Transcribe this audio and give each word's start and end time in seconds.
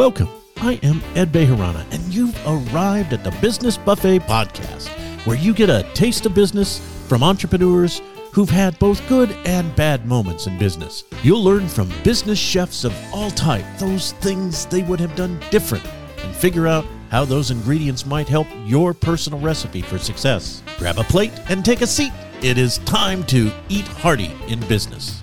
Welcome. 0.00 0.30
I 0.56 0.80
am 0.82 1.02
Ed 1.14 1.30
Bejarana, 1.30 1.84
and 1.92 2.02
you've 2.04 2.34
arrived 2.46 3.12
at 3.12 3.22
the 3.22 3.32
Business 3.42 3.76
Buffet 3.76 4.20
Podcast, 4.20 4.88
where 5.26 5.36
you 5.36 5.52
get 5.52 5.68
a 5.68 5.86
taste 5.92 6.24
of 6.24 6.32
business 6.34 6.78
from 7.06 7.22
entrepreneurs 7.22 8.00
who've 8.32 8.48
had 8.48 8.78
both 8.78 9.06
good 9.10 9.30
and 9.44 9.76
bad 9.76 10.06
moments 10.06 10.46
in 10.46 10.58
business. 10.58 11.04
You'll 11.22 11.44
learn 11.44 11.68
from 11.68 11.92
business 12.02 12.38
chefs 12.38 12.84
of 12.84 12.96
all 13.12 13.30
type 13.32 13.66
those 13.78 14.12
things 14.12 14.64
they 14.64 14.82
would 14.84 15.00
have 15.00 15.14
done 15.16 15.38
different 15.50 15.84
and 16.24 16.34
figure 16.34 16.66
out 16.66 16.86
how 17.10 17.26
those 17.26 17.50
ingredients 17.50 18.06
might 18.06 18.26
help 18.26 18.46
your 18.64 18.94
personal 18.94 19.38
recipe 19.38 19.82
for 19.82 19.98
success. 19.98 20.62
Grab 20.78 20.96
a 20.96 21.04
plate 21.04 21.38
and 21.50 21.62
take 21.62 21.82
a 21.82 21.86
seat. 21.86 22.12
It 22.40 22.56
is 22.56 22.78
time 22.78 23.22
to 23.24 23.52
eat 23.68 23.86
hearty 23.86 24.34
in 24.48 24.60
business. 24.60 25.19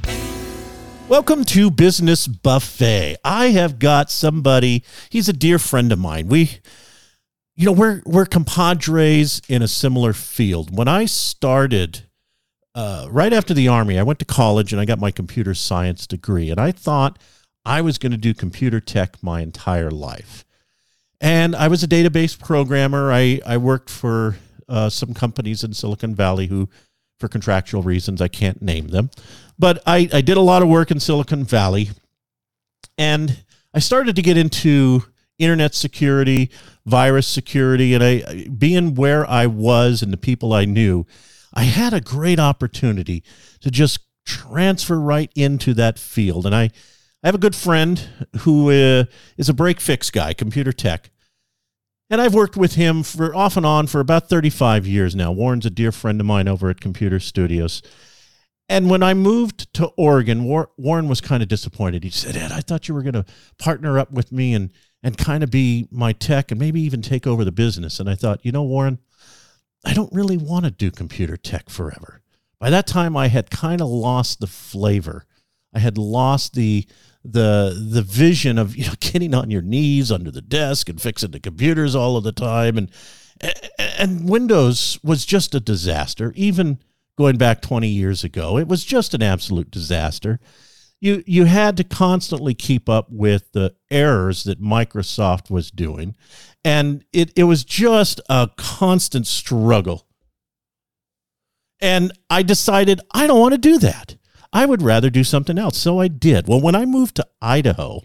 Welcome 1.10 1.46
to 1.46 1.72
Business 1.72 2.28
Buffet. 2.28 3.16
I 3.24 3.52
have 3.52 3.80
got 3.80 4.12
somebody, 4.12 4.84
he's 5.10 5.30
a 5.30 5.34
dear 5.34 5.58
friend 5.58 5.94
of 5.94 6.00
mine. 6.00 6.28
We 6.28 6.60
you 7.56 7.66
know, 7.66 7.72
we're 7.72 8.02
we're 8.06 8.26
compadres 8.26 9.42
in 9.48 9.62
a 9.62 9.70
similar 9.70 10.12
field. 10.12 10.78
When 10.78 10.90
I 10.90 11.06
started 11.06 12.04
uh, 12.76 13.08
right 13.10 13.32
after 13.32 13.54
the 13.54 13.70
army, 13.70 13.98
I 13.98 14.04
went 14.04 14.20
to 14.20 14.26
college 14.26 14.74
and 14.74 14.82
I 14.82 14.86
got 14.86 15.00
my 15.00 15.10
computer 15.12 15.54
science 15.54 16.06
degree, 16.08 16.52
and 16.52 16.60
I 16.60 16.74
thought 16.74 17.18
I 17.64 17.82
was 17.82 17.98
going 17.98 18.12
to 18.12 18.18
do 18.18 18.34
computer 18.34 18.82
tech 18.82 19.24
my 19.24 19.40
entire 19.40 19.90
life. 19.90 20.44
And 21.22 21.56
I 21.56 21.70
was 21.70 21.84
a 21.84 21.88
database 21.88 22.38
programmer. 22.38 23.14
I 23.14 23.40
I 23.46 23.56
worked 23.56 23.90
for 23.90 24.36
uh, 24.68 24.90
some 24.90 25.14
companies 25.14 25.64
in 25.64 25.74
Silicon 25.74 26.14
Valley 26.14 26.48
who, 26.48 26.68
for 27.18 27.30
contractual 27.30 27.82
reasons, 27.82 28.22
I 28.22 28.28
can't 28.28 28.62
name 28.62 28.90
them, 28.90 29.10
but 29.58 29.82
I 29.86 30.10
I 30.14 30.22
did 30.22 30.38
a 30.38 30.42
lot 30.42 30.62
of 30.62 30.70
work 30.70 30.92
in 30.92 31.00
Silicon 31.00 31.44
Valley, 31.44 31.90
and 32.98 33.44
I 33.74 33.80
started 33.80 34.16
to 34.16 34.22
get 34.22 34.38
into 34.38 35.04
internet 35.40 35.76
security, 35.76 36.50
virus 36.86 37.28
security, 37.28 37.94
and 37.94 38.04
I 38.04 38.48
being 38.48 38.96
where 38.96 39.30
I 39.30 39.48
was 39.48 40.02
and 40.02 40.12
the 40.12 40.18
people 40.18 40.54
I 40.54 40.66
knew, 40.66 41.06
I 41.54 41.64
had 41.64 41.94
a 41.94 42.02
great 42.02 42.40
opportunity 42.40 43.24
to 43.62 43.72
just 43.72 44.00
transfer 44.26 45.00
right 45.00 45.32
into 45.36 45.74
that 45.76 45.98
field. 45.98 46.46
And 46.46 46.56
I, 46.56 46.64
I 47.24 47.28
have 47.28 47.36
a 47.36 47.40
good 47.40 47.56
friend 47.56 48.08
who 48.40 48.70
uh, 48.70 49.06
is 49.38 49.50
a 49.50 49.54
break 49.54 49.80
fix 49.80 50.12
guy, 50.12 50.34
computer 50.34 50.74
tech. 50.74 51.10
And 52.10 52.22
I've 52.22 52.34
worked 52.34 52.56
with 52.56 52.76
him 52.76 53.04
for 53.04 53.36
off 53.36 53.58
and 53.58 53.66
on 53.66 53.88
for 53.88 54.00
about 54.00 54.30
35 54.30 54.88
years 54.88 55.16
now. 55.16 55.32
Warren's 55.32 55.66
a 55.66 55.70
dear 55.70 55.92
friend 55.92 56.22
of 56.22 56.26
mine 56.26 56.48
over 56.48 56.70
at 56.70 56.80
Computer 56.80 57.20
Studios. 57.20 57.82
And 58.70 58.90
when 58.90 59.02
I 59.02 59.14
moved 59.14 59.74
to 59.76 59.88
Oregon, 59.98 60.44
Warren 60.44 61.08
was 61.08 61.22
kind 61.22 61.42
of 61.42 61.48
disappointed. 61.48 62.04
He 62.04 62.10
said, 62.10 62.36
Ed, 62.36 62.52
I 62.52 62.60
thought 62.60 62.88
you 62.88 62.94
were 62.94 63.02
going 63.02 63.14
to 63.14 63.26
partner 63.58 63.98
up 63.98 64.12
with 64.12 64.32
me 64.32 64.54
and 64.54 64.72
and 65.04 65.18
kind 65.18 65.44
of 65.44 65.52
be 65.52 65.88
my 65.92 66.12
tech 66.12 66.52
and 66.52 66.60
maybe 66.60 66.82
even 66.82 67.02
take 67.02 67.28
over 67.28 67.46
the 67.46 67.52
business. 67.52 68.00
And 68.00 68.10
I 68.10 68.16
thought, 68.16 68.44
you 68.44 68.52
know, 68.52 68.64
Warren, 68.64 69.00
I 69.86 69.94
don't 69.94 70.12
really 70.12 70.38
want 70.38 70.66
to 70.66 70.72
do 70.72 70.90
computer 70.90 71.38
tech 71.38 71.70
forever. 71.70 72.24
By 72.60 72.72
that 72.72 72.88
time, 72.88 73.16
I 73.16 73.28
had 73.28 73.52
kind 73.52 73.80
of 73.80 73.88
lost 73.88 74.40
the 74.40 74.48
flavor. 74.48 75.26
I 75.74 75.80
had 75.80 75.98
lost 75.98 76.56
the 76.56 76.86
the 77.24 77.88
the 77.90 78.02
vision 78.02 78.58
of 78.58 78.76
you 78.76 78.86
know 78.88 78.94
getting 79.00 79.34
on 79.34 79.52
your 79.52 79.62
knees 79.62 80.12
under 80.12 80.32
the 80.32 80.42
desk 80.42 80.90
and 80.90 81.02
fixing 81.02 81.32
the 81.32 81.40
computers 81.40 81.96
all 81.96 82.18
of 82.18 82.24
the 82.24 82.32
time 82.32 82.78
and 82.78 82.92
and 83.78 84.28
Windows 84.28 85.00
was 85.04 85.26
just 85.26 85.54
a 85.54 85.60
disaster. 85.60 86.34
Even 86.36 86.80
going 87.18 87.38
back 87.38 87.62
20 87.62 87.88
years 87.88 88.24
ago, 88.24 88.58
it 88.58 88.68
was 88.68 88.86
just 88.86 89.14
an 89.14 89.24
absolute 89.24 89.72
disaster. 89.72 90.40
You 91.00 91.24
you 91.28 91.46
had 91.46 91.78
to 91.78 91.84
constantly 91.84 92.56
keep 92.56 92.90
up 92.90 93.08
with 93.12 93.52
the 93.52 93.76
errors 93.92 94.46
that 94.46 94.62
Microsoft 94.62 95.52
was 95.52 95.70
doing 95.70 96.16
and 96.66 97.04
it 97.14 97.32
it 97.36 97.44
was 97.44 97.64
just 97.64 98.20
a 98.30 98.50
constant 98.58 99.28
struggle. 99.28 100.08
And 101.80 102.12
I 102.32 102.42
decided 102.42 103.02
I 103.12 103.28
don't 103.28 103.40
want 103.40 103.54
to 103.54 103.60
do 103.60 103.78
that. 103.80 104.16
I 104.52 104.66
would 104.66 104.82
rather 104.82 105.12
do 105.12 105.24
something 105.24 105.60
else 105.60 105.78
so 105.78 106.00
I 106.00 106.08
did. 106.08 106.48
Well 106.48 106.62
when 106.62 106.76
I 106.76 106.86
moved 106.86 107.16
to 107.18 107.28
Idaho 107.42 108.02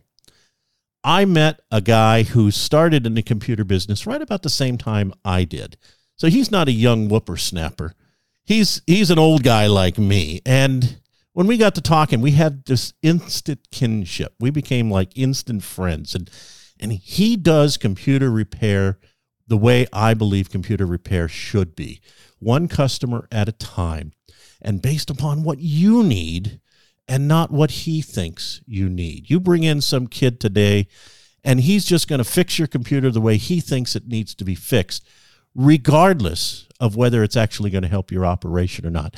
I 1.02 1.24
met 1.24 1.60
a 1.70 1.80
guy 1.80 2.24
who 2.24 2.50
started 2.50 3.06
in 3.06 3.14
the 3.14 3.22
computer 3.22 3.64
business 3.64 4.06
right 4.06 4.20
about 4.20 4.42
the 4.42 4.50
same 4.50 4.76
time 4.76 5.14
I 5.24 5.44
did. 5.44 5.78
So 6.16 6.28
he's 6.28 6.50
not 6.50 6.68
a 6.68 6.72
young 6.72 7.08
whippersnapper 7.08 7.94
he's 8.44 8.82
he's 8.86 9.10
an 9.10 9.18
old 9.18 9.42
guy 9.42 9.66
like 9.66 9.98
me 9.98 10.40
and 10.44 11.00
when 11.32 11.46
we 11.46 11.56
got 11.56 11.74
to 11.76 11.80
talking, 11.80 12.20
we 12.20 12.32
had 12.32 12.66
this 12.66 12.92
instant 13.02 13.70
kinship. 13.70 14.34
We 14.38 14.50
became 14.50 14.90
like 14.90 15.16
instant 15.16 15.62
friends. 15.62 16.14
And 16.14 16.30
and 16.78 16.92
he 16.92 17.36
does 17.36 17.76
computer 17.76 18.30
repair 18.30 18.98
the 19.46 19.56
way 19.56 19.86
I 19.92 20.14
believe 20.14 20.50
computer 20.50 20.86
repair 20.86 21.28
should 21.28 21.76
be. 21.76 22.00
One 22.38 22.68
customer 22.68 23.28
at 23.30 23.48
a 23.48 23.52
time 23.52 24.12
and 24.60 24.82
based 24.82 25.10
upon 25.10 25.42
what 25.42 25.58
you 25.58 26.02
need 26.02 26.60
and 27.06 27.28
not 27.28 27.50
what 27.50 27.70
he 27.70 28.02
thinks 28.02 28.62
you 28.66 28.88
need. 28.88 29.30
You 29.30 29.38
bring 29.38 29.62
in 29.62 29.80
some 29.80 30.06
kid 30.06 30.40
today 30.40 30.88
and 31.44 31.60
he's 31.60 31.84
just 31.84 32.08
going 32.08 32.18
to 32.18 32.24
fix 32.24 32.58
your 32.58 32.68
computer 32.68 33.10
the 33.10 33.20
way 33.20 33.36
he 33.36 33.60
thinks 33.60 33.94
it 33.94 34.06
needs 34.06 34.34
to 34.36 34.44
be 34.44 34.54
fixed, 34.54 35.06
regardless 35.54 36.66
of 36.80 36.96
whether 36.96 37.22
it's 37.22 37.36
actually 37.36 37.70
going 37.70 37.82
to 37.82 37.88
help 37.88 38.10
your 38.10 38.26
operation 38.26 38.86
or 38.86 38.90
not. 38.90 39.16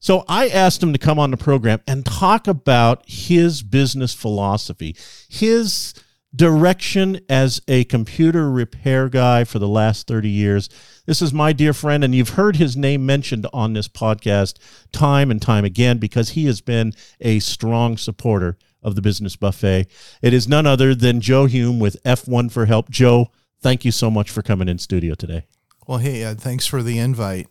So 0.00 0.24
I 0.28 0.48
asked 0.48 0.82
him 0.82 0.92
to 0.92 0.98
come 0.98 1.18
on 1.18 1.30
the 1.30 1.36
program 1.36 1.80
and 1.86 2.04
talk 2.04 2.46
about 2.46 3.04
his 3.06 3.62
business 3.62 4.12
philosophy, 4.12 4.96
his 5.28 5.94
direction 6.34 7.20
as 7.28 7.62
a 7.68 7.84
computer 7.84 8.50
repair 8.50 9.08
guy 9.08 9.44
for 9.44 9.58
the 9.58 9.68
last 9.68 10.06
30 10.06 10.28
years. 10.28 10.68
This 11.06 11.22
is 11.22 11.32
my 11.32 11.52
dear 11.52 11.72
friend, 11.72 12.02
and 12.02 12.14
you've 12.14 12.30
heard 12.30 12.56
his 12.56 12.76
name 12.76 13.06
mentioned 13.06 13.46
on 13.52 13.72
this 13.72 13.88
podcast 13.88 14.58
time 14.92 15.30
and 15.30 15.40
time 15.40 15.64
again 15.64 15.98
because 15.98 16.30
he 16.30 16.46
has 16.46 16.60
been 16.60 16.92
a 17.20 17.38
strong 17.38 17.96
supporter 17.96 18.58
of 18.82 18.96
the 18.96 19.02
Business 19.02 19.36
Buffet. 19.36 19.86
It 20.20 20.34
is 20.34 20.48
none 20.48 20.66
other 20.66 20.94
than 20.94 21.20
Joe 21.20 21.46
Hume 21.46 21.78
with 21.78 22.02
F1 22.04 22.50
for 22.52 22.66
Help. 22.66 22.90
Joe, 22.90 23.30
thank 23.62 23.84
you 23.84 23.92
so 23.92 24.10
much 24.10 24.30
for 24.30 24.42
coming 24.42 24.68
in 24.68 24.78
studio 24.78 25.14
today. 25.14 25.44
Well, 25.86 25.98
hey, 25.98 26.22
Ed, 26.22 26.40
thanks 26.40 26.66
for 26.66 26.82
the 26.82 26.98
invite. 26.98 27.46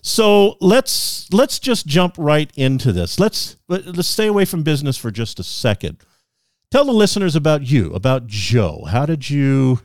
So 0.00 0.56
let's 0.60 1.32
let's 1.32 1.58
just 1.58 1.86
jump 1.86 2.14
right 2.18 2.50
into 2.56 2.92
this. 2.92 3.18
Let's 3.18 3.56
let's 3.68 4.06
stay 4.06 4.26
away 4.26 4.44
from 4.44 4.62
business 4.62 4.96
for 4.96 5.10
just 5.10 5.40
a 5.40 5.42
second. 5.42 5.98
Tell 6.70 6.84
the 6.84 6.92
listeners 6.92 7.34
about 7.34 7.62
you, 7.62 7.92
about 7.92 8.26
Joe. 8.26 8.84
How 8.88 9.06
did 9.06 9.28
you? 9.28 9.80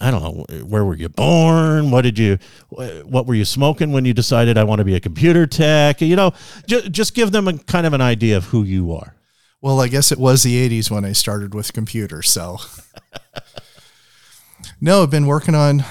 I 0.00 0.10
don't 0.10 0.22
know. 0.22 0.64
Where 0.64 0.84
were 0.84 0.96
you 0.96 1.10
born? 1.10 1.90
What 1.90 2.02
did 2.02 2.18
you? 2.18 2.38
What 2.68 3.26
were 3.26 3.34
you 3.34 3.44
smoking 3.44 3.92
when 3.92 4.06
you 4.06 4.14
decided 4.14 4.56
I 4.56 4.64
want 4.64 4.78
to 4.78 4.84
be 4.84 4.94
a 4.94 5.00
computer 5.00 5.46
tech? 5.46 6.00
You 6.00 6.16
know, 6.16 6.32
just 6.66 6.90
just 6.90 7.14
give 7.14 7.32
them 7.32 7.48
a 7.48 7.58
kind 7.58 7.86
of 7.86 7.92
an 7.92 8.00
idea 8.00 8.38
of 8.38 8.44
who 8.46 8.62
you 8.62 8.92
are. 8.92 9.14
Well, 9.60 9.80
I 9.80 9.88
guess 9.88 10.10
it 10.10 10.18
was 10.18 10.42
the 10.42 10.68
'80s 10.68 10.90
when 10.90 11.04
I 11.04 11.12
started 11.12 11.54
with 11.54 11.74
computers. 11.74 12.30
So, 12.30 12.60
no, 14.80 15.02
I've 15.02 15.10
been 15.10 15.26
working 15.26 15.54
on 15.54 15.84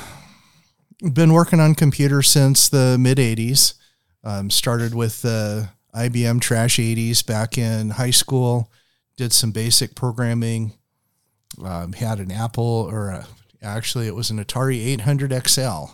been 1.01 1.33
working 1.33 1.59
on 1.59 1.75
computers 1.75 2.27
since 2.27 2.69
the 2.69 2.97
mid 2.99 3.17
80s. 3.17 3.75
Um, 4.23 4.49
started 4.49 4.93
with 4.93 5.21
the 5.21 5.69
IBM 5.95 6.41
Trash 6.41 6.77
80s 6.77 7.25
back 7.25 7.57
in 7.57 7.91
high 7.91 8.11
school, 8.11 8.69
did 9.15 9.31
some 9.31 9.51
basic 9.51 9.95
programming, 9.95 10.73
um, 11.63 11.93
had 11.93 12.19
an 12.19 12.31
Apple, 12.31 12.89
or 12.91 13.09
a, 13.09 13.27
actually, 13.61 14.07
it 14.07 14.15
was 14.15 14.29
an 14.29 14.43
Atari 14.43 14.85
800 14.87 15.47
XL. 15.47 15.85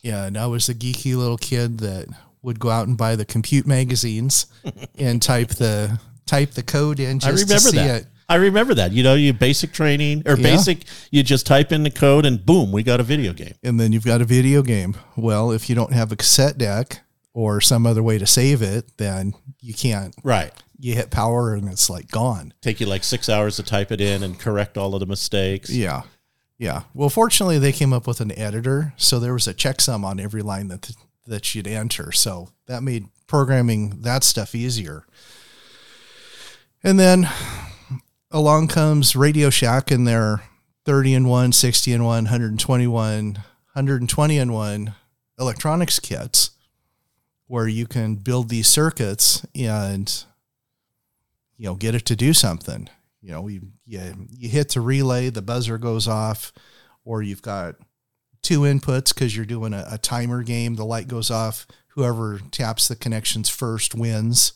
Yeah, 0.00 0.24
and 0.24 0.38
I 0.38 0.46
was 0.46 0.68
a 0.68 0.74
geeky 0.74 1.16
little 1.16 1.36
kid 1.36 1.78
that 1.78 2.06
would 2.40 2.60
go 2.60 2.70
out 2.70 2.86
and 2.86 2.96
buy 2.96 3.16
the 3.16 3.24
compute 3.24 3.66
magazines 3.66 4.46
and 4.98 5.20
type 5.20 5.48
the 5.48 5.98
type 6.24 6.52
the 6.52 6.62
code 6.62 7.00
in 7.00 7.18
just 7.18 7.26
I 7.26 7.30
remember 7.30 7.54
to 7.54 7.60
see 7.60 7.76
that. 7.78 8.02
it. 8.02 8.06
I 8.28 8.36
remember 8.36 8.74
that. 8.74 8.92
You 8.92 9.02
know, 9.02 9.14
you 9.14 9.32
basic 9.32 9.72
training 9.72 10.22
or 10.26 10.36
yeah. 10.36 10.42
basic, 10.42 10.84
you 11.10 11.22
just 11.22 11.46
type 11.46 11.72
in 11.72 11.82
the 11.82 11.90
code 11.90 12.26
and 12.26 12.44
boom, 12.44 12.72
we 12.72 12.82
got 12.82 13.00
a 13.00 13.02
video 13.02 13.32
game. 13.32 13.54
And 13.62 13.80
then 13.80 13.92
you've 13.92 14.04
got 14.04 14.20
a 14.20 14.26
video 14.26 14.62
game. 14.62 14.96
Well, 15.16 15.50
if 15.50 15.68
you 15.68 15.74
don't 15.74 15.92
have 15.92 16.12
a 16.12 16.16
cassette 16.16 16.58
deck 16.58 17.00
or 17.32 17.60
some 17.60 17.86
other 17.86 18.02
way 18.02 18.18
to 18.18 18.26
save 18.26 18.60
it, 18.60 18.98
then 18.98 19.34
you 19.60 19.72
can't. 19.72 20.14
Right. 20.22 20.52
You 20.78 20.94
hit 20.94 21.10
power 21.10 21.54
and 21.54 21.68
it's 21.68 21.88
like 21.88 22.08
gone. 22.08 22.52
Take 22.60 22.80
you 22.80 22.86
like 22.86 23.02
six 23.02 23.28
hours 23.28 23.56
to 23.56 23.62
type 23.62 23.90
it 23.90 24.00
in 24.00 24.22
and 24.22 24.38
correct 24.38 24.76
all 24.76 24.94
of 24.94 25.00
the 25.00 25.06
mistakes. 25.06 25.70
Yeah. 25.70 26.02
Yeah. 26.58 26.82
Well, 26.92 27.08
fortunately, 27.08 27.58
they 27.58 27.72
came 27.72 27.92
up 27.92 28.06
with 28.06 28.20
an 28.20 28.36
editor, 28.36 28.92
so 28.96 29.18
there 29.18 29.32
was 29.32 29.46
a 29.46 29.54
checksum 29.54 30.04
on 30.04 30.20
every 30.20 30.42
line 30.42 30.68
that 30.68 30.90
that 31.26 31.54
you'd 31.54 31.68
enter. 31.68 32.10
So 32.10 32.48
that 32.66 32.82
made 32.82 33.06
programming 33.26 34.00
that 34.02 34.24
stuff 34.24 34.54
easier. 34.54 35.04
And 36.82 36.98
then 36.98 37.28
along 38.30 38.68
comes 38.68 39.16
Radio 39.16 39.50
Shack 39.50 39.90
and 39.90 40.06
their 40.06 40.42
30 40.84 41.14
and 41.14 41.28
1, 41.28 41.52
60 41.52 41.92
and 41.92 42.04
1, 42.04 42.24
121, 42.24 43.34
120 43.34 44.38
and 44.38 44.54
1 44.54 44.94
electronics 45.38 46.00
kits 46.00 46.50
where 47.46 47.68
you 47.68 47.86
can 47.86 48.14
build 48.16 48.48
these 48.48 48.66
circuits 48.66 49.44
and 49.54 50.24
you 51.56 51.64
know 51.64 51.74
get 51.74 51.94
it 51.94 52.04
to 52.06 52.16
do 52.16 52.32
something. 52.32 52.88
You 53.20 53.32
know, 53.32 53.48
you, 53.48 53.62
you, 53.84 54.28
you 54.30 54.48
hit 54.48 54.70
the 54.70 54.80
relay, 54.80 55.28
the 55.30 55.42
buzzer 55.42 55.76
goes 55.76 56.06
off, 56.06 56.52
or 57.04 57.20
you've 57.22 57.42
got 57.42 57.74
two 58.42 58.60
inputs 58.60 59.12
because 59.12 59.34
you're 59.34 59.44
doing 59.44 59.74
a, 59.74 59.84
a 59.90 59.98
timer 59.98 60.42
game. 60.42 60.76
The 60.76 60.84
light 60.84 61.08
goes 61.08 61.30
off. 61.30 61.66
Whoever 61.88 62.40
taps 62.52 62.86
the 62.86 62.94
connections 62.94 63.48
first 63.48 63.94
wins. 63.94 64.52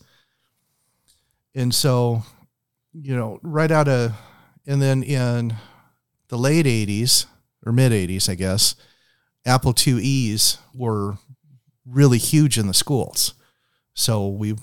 And 1.53 1.75
so, 1.75 2.23
you 2.93 3.15
know, 3.15 3.39
right 3.41 3.71
out 3.71 3.87
of, 3.87 4.13
and 4.65 4.81
then 4.81 5.03
in 5.03 5.55
the 6.29 6.37
late 6.37 6.65
80s 6.65 7.25
or 7.65 7.71
mid 7.71 7.91
80s, 7.91 8.29
I 8.29 8.35
guess, 8.35 8.75
Apple 9.45 9.73
IIe's 9.73 10.57
were 10.73 11.17
really 11.85 12.17
huge 12.17 12.57
in 12.57 12.67
the 12.67 12.73
schools. 12.73 13.33
So 13.93 14.27
we 14.27 14.55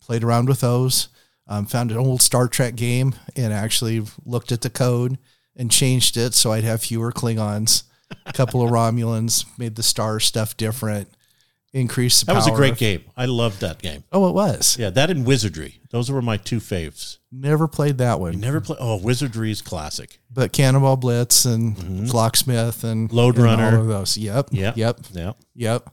played 0.00 0.22
around 0.22 0.48
with 0.48 0.60
those, 0.60 1.08
um, 1.48 1.66
found 1.66 1.90
an 1.90 1.98
old 1.98 2.22
Star 2.22 2.48
Trek 2.48 2.74
game, 2.74 3.14
and 3.34 3.52
actually 3.52 4.02
looked 4.24 4.52
at 4.52 4.60
the 4.60 4.70
code 4.70 5.18
and 5.56 5.70
changed 5.70 6.16
it 6.16 6.34
so 6.34 6.52
I'd 6.52 6.64
have 6.64 6.82
fewer 6.82 7.12
Klingons, 7.12 7.84
a 8.26 8.32
couple 8.32 8.62
of 8.62 8.70
Romulans, 8.70 9.46
made 9.58 9.76
the 9.76 9.82
star 9.82 10.20
stuff 10.20 10.56
different, 10.56 11.08
increased 11.72 12.20
the 12.20 12.26
That 12.26 12.36
was 12.36 12.46
a 12.46 12.50
power 12.50 12.56
great 12.56 12.72
of- 12.72 12.78
game. 12.78 13.04
I 13.16 13.26
loved 13.26 13.60
that 13.60 13.80
game. 13.82 14.04
Oh, 14.12 14.28
it 14.28 14.34
was. 14.34 14.76
Yeah, 14.78 14.90
that 14.90 15.10
and 15.10 15.26
Wizardry. 15.26 15.80
Those 15.90 16.10
were 16.10 16.22
my 16.22 16.36
two 16.36 16.58
faves. 16.58 17.18
Never 17.30 17.68
played 17.68 17.98
that 17.98 18.18
one. 18.20 18.40
Never 18.40 18.60
play. 18.60 18.76
Oh, 18.80 18.96
Wizardry 18.96 19.50
is 19.50 19.62
classic. 19.62 20.18
But 20.30 20.52
Cannonball 20.52 20.96
Blitz 20.96 21.44
and 21.44 22.12
Locksmith 22.12 22.82
and 22.84 23.08
Mm-hmm. 23.08 23.16
Load 23.16 23.34
and 23.36 23.44
Runner. 23.44 23.76
all 23.76 23.82
of 23.82 23.86
those. 23.88 24.16
Yep. 24.16 24.48
Yeah. 24.52 24.72
Yep. 24.74 25.00
Yeah. 25.12 25.32
Yep. 25.54 25.90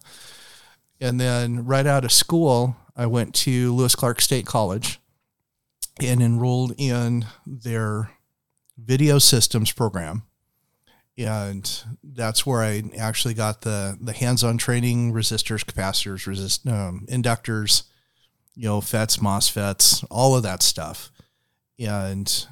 And 1.02 1.20
then 1.20 1.66
right 1.66 1.86
out 1.86 2.06
of 2.06 2.12
school, 2.12 2.76
I 2.96 3.06
went 3.08 3.34
to 3.36 3.74
Lewis 3.76 3.96
Clark 3.96 4.22
State 4.22 4.46
College 4.46 5.00
and 6.02 6.22
enrolled 6.22 6.74
in 6.78 7.26
their 7.46 8.12
video 8.78 9.20
systems 9.20 9.72
program. 9.72 10.24
And 11.18 11.84
that's 12.04 12.46
where 12.46 12.62
I 12.62 12.84
actually 12.98 13.36
got 13.36 13.62
the 13.62 13.98
the 14.02 14.14
hands-on 14.14 14.58
training, 14.58 15.14
resistors, 15.14 15.64
capacitors, 15.64 16.26
resist 16.26 16.68
um, 16.68 17.06
inductors, 17.10 17.84
you 18.56 18.68
know, 18.68 18.82
FETs, 18.82 19.20
MOSFETs, 19.20 20.04
all 20.10 20.36
of 20.36 20.44
that 20.44 20.64
stuff. 20.64 21.12
And 21.80 22.48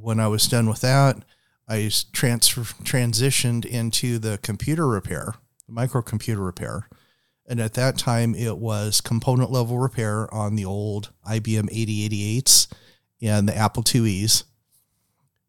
when 0.00 0.20
I 0.20 0.28
was 0.28 0.46
done 0.46 0.68
with 0.68 0.80
that, 0.82 1.24
I 1.68 1.90
transfer 2.12 2.62
transitioned 2.84 3.64
into 3.64 4.18
the 4.18 4.38
computer 4.42 4.86
repair, 4.86 5.34
the 5.66 5.74
microcomputer 5.74 6.44
repair. 6.44 6.88
And 7.46 7.60
at 7.60 7.74
that 7.74 7.98
time, 7.98 8.34
it 8.34 8.58
was 8.58 9.00
component 9.00 9.50
level 9.50 9.78
repair 9.78 10.32
on 10.32 10.54
the 10.54 10.64
old 10.64 11.12
IBM 11.28 11.68
8088s 11.70 12.68
and 13.20 13.48
the 13.48 13.56
Apple 13.56 13.82
IIe's. 13.82 14.44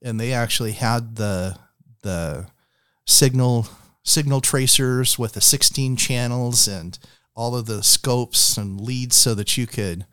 And 0.01 0.19
they 0.19 0.33
actually 0.33 0.73
had 0.73 1.15
the 1.15 1.57
the 2.03 2.47
signal 3.06 3.68
signal 4.04 4.40
tracers 4.42 5.18
with 5.18 5.34
the 5.34 5.42
16 5.42 5.96
channels 5.96 6.68
and 6.68 7.00
all 7.36 7.56
of 7.56 7.66
the 7.66 7.84
scopes 7.84 8.56
and 8.56 8.80
leads 8.80 9.16
so 9.16 9.34
that 9.34 9.57
you 9.57 9.66
could 9.66 10.06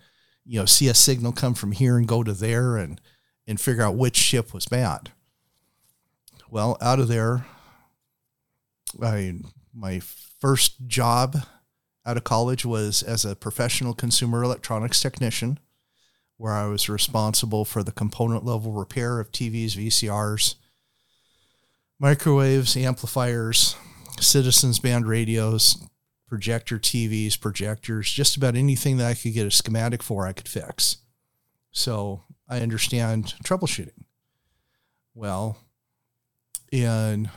you 0.45 0.59
know 0.59 0.67
see 0.67 0.89
a 0.89 0.95
signal 0.95 1.33
come 1.33 1.55
from 1.55 1.73
here 1.73 1.97
and 1.97 2.09
go 2.09 2.23
to 2.23 2.33
there 2.33 2.77
and 2.77 3.01
and 3.47 3.61
figure 3.61 3.83
out 3.83 3.97
which 3.97 4.17
ship 4.17 4.55
was 4.55 4.67
bad. 4.67 5.11
Well, 6.51 6.77
out 6.81 7.01
of 7.01 7.09
there, 7.09 7.47
I 9.03 9.41
my 9.75 10.01
first 10.01 10.87
job 10.87 11.37
out 12.05 12.17
of 12.17 12.25
college 12.25 12.65
was 12.65 13.03
as 13.03 13.25
a 13.25 13.37
professional 13.37 13.95
consumer 13.95 14.43
electronics 14.43 15.01
technician, 15.01 15.59
where 16.37 16.53
I 16.53 16.67
was 16.67 16.89
responsible 16.89 17.65
for 17.65 17.83
the 17.83 17.93
component 17.93 18.45
level 18.45 18.73
repair 18.73 19.21
of 19.21 19.31
TVs, 19.31 19.77
VCRs, 19.77 20.57
microwaves, 22.03 22.77
amplifiers, 22.77 23.77
citizens 24.21 24.81
band 24.81 25.07
radios, 25.07 25.87
projector 26.27 26.77
TVs, 26.77 27.41
projectors, 27.41 28.11
just 28.11 28.37
about 28.37 28.57
anything 28.57 28.97
that 28.97 29.07
I 29.07 29.15
could 29.15 29.35
get 29.35 29.47
a 29.47 29.53
schematic 29.53 30.03
for, 30.03 30.27
I 30.27 30.33
could 30.33 30.49
fix. 30.49 30.97
So 31.71 32.25
I 32.49 32.59
understand 32.59 33.35
troubleshooting. 33.45 34.05
Well, 35.15 35.59
in 36.73 37.31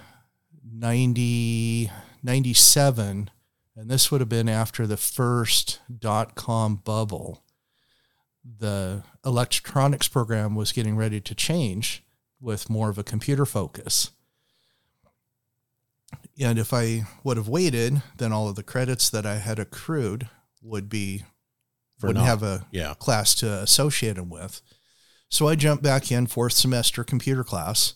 90, 0.67 1.91
97, 2.23 3.29
and 3.75 3.89
this 3.89 4.09
would 4.09 4.21
have 4.21 4.29
been 4.29 4.49
after 4.49 4.87
the 4.87 4.97
first 4.97 5.79
dot 5.99 6.33
com 6.33 6.77
bubble, 6.77 7.43
the 8.43 9.03
electronics 9.23 10.07
program 10.07 10.55
was 10.55 10.71
getting 10.71 10.95
ready 10.95 11.21
to 11.21 11.35
change 11.35 12.03
with 12.41 12.67
more 12.67 12.89
of 12.89 12.97
a 12.97 13.03
computer 13.03 13.45
focus. 13.45 14.09
And 16.39 16.59
if 16.59 16.73
I 16.73 17.03
would 17.23 17.37
have 17.37 17.47
waited, 17.47 18.01
then 18.17 18.31
all 18.33 18.49
of 18.49 18.55
the 18.55 18.63
credits 18.63 19.09
that 19.09 19.25
I 19.25 19.37
had 19.37 19.57
accrued 19.59 20.27
would 20.61 20.89
be 20.89 21.23
For 21.99 22.07
wouldn't 22.07 22.23
now. 22.25 22.29
have 22.29 22.43
a 22.43 22.67
Yeah. 22.71 22.93
class 22.95 23.33
to 23.35 23.61
associate 23.61 24.17
them 24.17 24.29
with. 24.29 24.61
So 25.29 25.47
I 25.47 25.55
jumped 25.55 25.83
back 25.83 26.11
in 26.11 26.27
fourth 26.27 26.53
semester 26.53 27.03
computer 27.03 27.43
class 27.43 27.93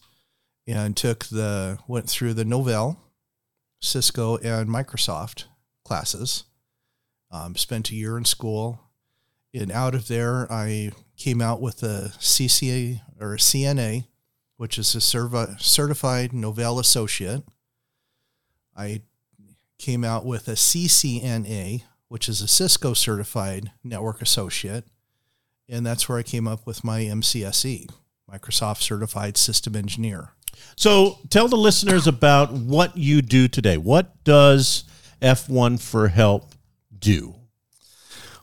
and 0.65 0.95
took 0.95 1.25
the 1.25 1.79
went 1.87 2.09
through 2.09 2.33
the 2.35 2.43
Novell, 2.45 2.97
Cisco, 3.81 4.37
and 4.37 4.69
Microsoft 4.69 5.45
classes. 5.83 6.45
Um, 7.31 7.55
spent 7.55 7.91
a 7.91 7.95
year 7.95 8.17
in 8.17 8.25
school, 8.25 8.79
and 9.53 9.71
out 9.71 9.93
of 9.95 10.07
there 10.07 10.51
I 10.51 10.91
came 11.17 11.41
out 11.41 11.61
with 11.61 11.83
a 11.83 12.13
CCA 12.19 13.01
or 13.19 13.35
a 13.35 13.39
CNA, 13.39 14.07
which 14.57 14.79
is 14.79 14.95
a 14.95 15.01
certified 15.01 16.31
Novell 16.31 16.79
associate. 16.79 17.43
I 18.79 19.01
came 19.77 20.05
out 20.05 20.25
with 20.25 20.47
a 20.47 20.53
CCNA, 20.53 21.83
which 22.07 22.29
is 22.29 22.41
a 22.41 22.47
Cisco 22.47 22.93
certified 22.93 23.71
network 23.83 24.21
associate. 24.21 24.85
And 25.67 25.85
that's 25.85 26.07
where 26.07 26.17
I 26.17 26.23
came 26.23 26.47
up 26.47 26.65
with 26.65 26.83
my 26.83 27.01
MCSE, 27.01 27.91
Microsoft 28.31 28.81
Certified 28.81 29.37
System 29.37 29.75
Engineer. 29.75 30.29
So 30.77 31.19
tell 31.29 31.47
the 31.49 31.57
listeners 31.57 32.07
about 32.07 32.53
what 32.53 32.97
you 32.97 33.21
do 33.21 33.47
today. 33.49 33.77
What 33.77 34.23
does 34.23 34.85
F1 35.21 35.81
for 35.81 36.07
Help 36.07 36.55
do? 36.97 37.35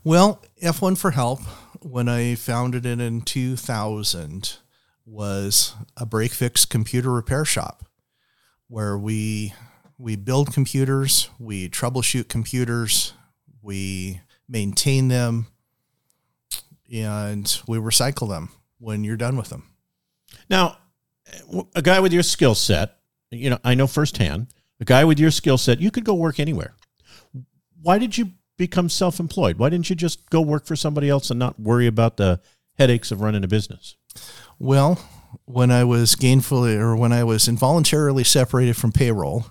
Well, 0.04 0.44
F1 0.62 0.98
for 0.98 1.12
Help, 1.12 1.40
when 1.80 2.08
I 2.08 2.34
founded 2.34 2.84
it 2.86 3.00
in 3.00 3.22
2000, 3.22 4.58
was 5.06 5.74
a 5.96 6.04
break 6.04 6.32
fix 6.32 6.64
computer 6.64 7.10
repair 7.10 7.44
shop 7.44 7.84
where 8.68 8.98
we 8.98 9.54
we 9.98 10.16
build 10.16 10.52
computers, 10.52 11.30
we 11.38 11.68
troubleshoot 11.68 12.28
computers, 12.28 13.14
we 13.62 14.20
maintain 14.48 15.08
them, 15.08 15.46
and 16.92 17.60
we 17.66 17.78
recycle 17.78 18.28
them 18.28 18.50
when 18.78 19.04
you're 19.04 19.16
done 19.16 19.36
with 19.36 19.48
them. 19.48 19.70
Now, 20.48 20.78
a 21.74 21.82
guy 21.82 22.00
with 22.00 22.12
your 22.12 22.22
skill 22.22 22.54
set, 22.54 22.98
you 23.30 23.50
know, 23.50 23.58
I 23.64 23.74
know 23.74 23.86
firsthand, 23.86 24.48
a 24.80 24.84
guy 24.84 25.04
with 25.04 25.18
your 25.18 25.30
skill 25.30 25.58
set, 25.58 25.80
you 25.80 25.90
could 25.90 26.04
go 26.04 26.14
work 26.14 26.38
anywhere. 26.38 26.74
Why 27.82 27.98
did 27.98 28.16
you 28.16 28.30
become 28.56 28.88
self 28.88 29.18
employed? 29.18 29.58
Why 29.58 29.70
didn't 29.70 29.90
you 29.90 29.96
just 29.96 30.28
go 30.30 30.40
work 30.40 30.66
for 30.66 30.76
somebody 30.76 31.08
else 31.08 31.30
and 31.30 31.38
not 31.38 31.58
worry 31.58 31.86
about 31.86 32.16
the 32.16 32.40
headaches 32.78 33.10
of 33.10 33.20
running 33.20 33.44
a 33.44 33.48
business? 33.48 33.96
Well, 34.58 35.00
when 35.44 35.70
I 35.70 35.84
was 35.84 36.14
gainfully 36.14 36.78
or 36.78 36.96
when 36.96 37.12
I 37.12 37.24
was 37.24 37.48
involuntarily 37.48 38.24
separated 38.24 38.76
from 38.76 38.92
payroll, 38.92 39.46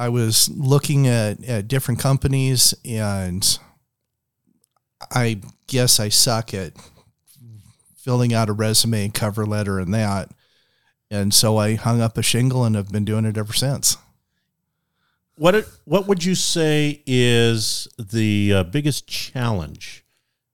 I 0.00 0.08
was 0.08 0.48
looking 0.48 1.06
at, 1.06 1.44
at 1.44 1.68
different 1.68 2.00
companies 2.00 2.72
and 2.86 3.58
I 5.10 5.40
guess 5.66 6.00
I 6.00 6.08
suck 6.08 6.54
at 6.54 6.72
filling 7.96 8.32
out 8.32 8.48
a 8.48 8.54
resume 8.54 9.04
and 9.04 9.12
cover 9.14 9.44
letter 9.44 9.78
and 9.78 9.92
that. 9.92 10.30
And 11.10 11.34
so 11.34 11.58
I 11.58 11.74
hung 11.74 12.00
up 12.00 12.16
a 12.16 12.22
shingle 12.22 12.64
and 12.64 12.74
have 12.76 12.90
been 12.90 13.04
doing 13.04 13.26
it 13.26 13.36
ever 13.36 13.52
since. 13.52 13.98
What 15.36 15.54
it- 15.54 15.68
what 15.84 16.06
would 16.06 16.24
you 16.24 16.34
say 16.34 17.02
is 17.04 17.86
the 17.98 18.54
uh, 18.54 18.62
biggest 18.64 19.06
challenge 19.06 20.06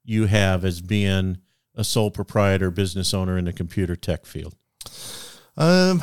you 0.05 0.27
have 0.27 0.65
as 0.65 0.81
being 0.81 1.39
a 1.77 1.85
sole 1.85 2.11
proprietor, 2.11 2.73
business 2.73 3.15
owner 3.15 3.39
in 3.39 3.45
the 3.45 3.53
computer 3.53 3.95
tech 3.95 4.27
field? 4.27 4.57
Um, 5.57 6.03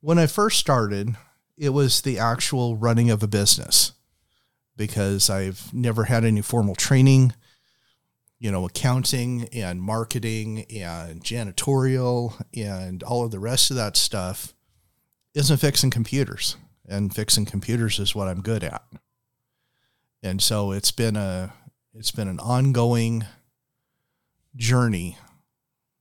when 0.00 0.18
I 0.18 0.26
first 0.26 0.58
started, 0.58 1.16
it 1.56 1.70
was 1.70 2.00
the 2.00 2.18
actual 2.18 2.76
running 2.76 3.10
of 3.10 3.22
a 3.22 3.28
business 3.28 3.92
because 4.76 5.28
I've 5.28 5.72
never 5.74 6.04
had 6.04 6.24
any 6.24 6.40
formal 6.40 6.74
training, 6.74 7.34
you 8.38 8.50
know, 8.50 8.64
accounting 8.64 9.48
and 9.52 9.82
marketing 9.82 10.64
and 10.74 11.22
janitorial 11.22 12.42
and 12.56 13.02
all 13.02 13.24
of 13.24 13.30
the 13.30 13.38
rest 13.38 13.70
of 13.70 13.76
that 13.76 13.96
stuff 13.96 14.54
isn't 15.34 15.58
fixing 15.58 15.90
computers. 15.90 16.56
And 16.88 17.14
fixing 17.14 17.44
computers 17.44 18.00
is 18.00 18.14
what 18.14 18.26
I'm 18.26 18.40
good 18.40 18.64
at. 18.64 18.82
And 20.22 20.42
so 20.42 20.72
it's 20.72 20.90
been 20.90 21.16
a 21.16 21.52
it's 21.94 22.10
been 22.10 22.28
an 22.28 22.40
ongoing 22.40 23.24
journey 24.56 25.18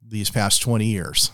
these 0.01 0.29
past 0.29 0.61
20 0.61 0.85
years. 0.85 1.31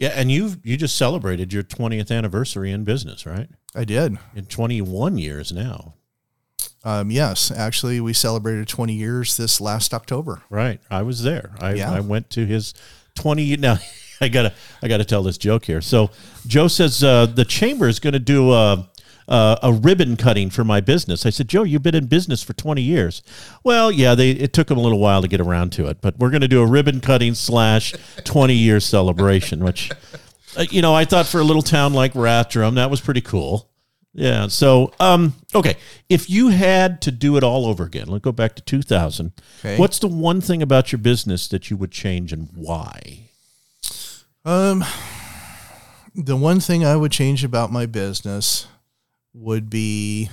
Yeah, 0.00 0.12
and 0.14 0.32
you 0.32 0.56
you 0.64 0.78
just 0.78 0.96
celebrated 0.96 1.52
your 1.52 1.62
20th 1.62 2.10
anniversary 2.10 2.72
in 2.72 2.84
business, 2.84 3.26
right? 3.26 3.50
I 3.74 3.84
did. 3.84 4.18
In 4.34 4.46
21 4.46 5.18
years 5.18 5.52
now. 5.52 5.94
Um, 6.82 7.10
yes, 7.10 7.50
actually, 7.50 8.00
we 8.00 8.14
celebrated 8.14 8.66
20 8.66 8.94
years 8.94 9.36
this 9.36 9.60
last 9.60 9.92
October. 9.92 10.42
Right, 10.48 10.80
I 10.90 11.02
was 11.02 11.22
there. 11.22 11.52
I, 11.60 11.74
Yeah. 11.74 11.92
I 11.92 12.00
went 12.00 12.30
to 12.30 12.46
his 12.46 12.72
20. 13.16 13.56
Now, 13.58 13.76
I 14.22 14.28
gotta 14.28 14.54
I 14.82 14.88
gotta 14.88 15.04
tell 15.04 15.22
this 15.22 15.36
joke 15.36 15.66
here. 15.66 15.82
So 15.82 16.10
Joe 16.46 16.68
says 16.68 17.04
uh, 17.04 17.26
the 17.26 17.44
chamber 17.44 17.86
is 17.86 18.00
going 18.00 18.14
to 18.14 18.18
do 18.18 18.52
a, 18.52 18.88
a 19.30 19.58
a 19.62 19.72
ribbon 19.72 20.16
cutting 20.16 20.50
for 20.50 20.64
my 20.64 20.80
business. 20.80 21.24
I 21.24 21.30
said, 21.30 21.48
Joe, 21.48 21.62
you've 21.62 21.82
been 21.82 21.94
in 21.94 22.06
business 22.06 22.42
for 22.42 22.52
20 22.52 22.82
years. 22.82 23.22
Well, 23.64 23.90
yeah, 23.90 24.14
they 24.14 24.32
it 24.32 24.52
took 24.52 24.68
them 24.68 24.78
a 24.78 24.82
little 24.82 24.98
while 24.98 25.22
to 25.22 25.28
get 25.28 25.40
around 25.40 25.70
to 25.72 25.86
it, 25.86 26.00
but 26.00 26.18
we're 26.18 26.30
going 26.30 26.42
to 26.42 26.48
do 26.48 26.60
a 26.60 26.66
ribbon 26.66 27.00
cutting 27.00 27.34
slash 27.34 27.94
20 28.24 28.54
year 28.54 28.80
celebration, 28.80 29.64
which 29.64 29.90
uh, 30.56 30.66
you 30.70 30.82
know 30.82 30.94
I 30.94 31.04
thought 31.04 31.26
for 31.26 31.40
a 31.40 31.44
little 31.44 31.62
town 31.62 31.94
like 31.94 32.12
Rathdrum 32.12 32.74
that 32.74 32.90
was 32.90 33.00
pretty 33.00 33.20
cool. 33.22 33.70
Yeah. 34.12 34.48
So, 34.48 34.92
um, 34.98 35.34
okay, 35.54 35.76
if 36.08 36.28
you 36.28 36.48
had 36.48 37.00
to 37.02 37.12
do 37.12 37.36
it 37.36 37.44
all 37.44 37.66
over 37.66 37.84
again, 37.84 38.08
let's 38.08 38.22
go 38.22 38.32
back 38.32 38.56
to 38.56 38.62
2000. 38.62 39.32
Okay. 39.60 39.78
What's 39.78 40.00
the 40.00 40.08
one 40.08 40.40
thing 40.40 40.62
about 40.62 40.90
your 40.90 40.98
business 40.98 41.46
that 41.48 41.70
you 41.70 41.76
would 41.76 41.92
change 41.92 42.32
and 42.32 42.48
why? 42.52 43.30
Um, 44.44 44.84
the 46.14 46.36
one 46.36 46.58
thing 46.58 46.84
I 46.84 46.96
would 46.96 47.12
change 47.12 47.44
about 47.44 47.70
my 47.70 47.86
business 47.86 48.66
would 49.32 49.70
be 49.70 50.30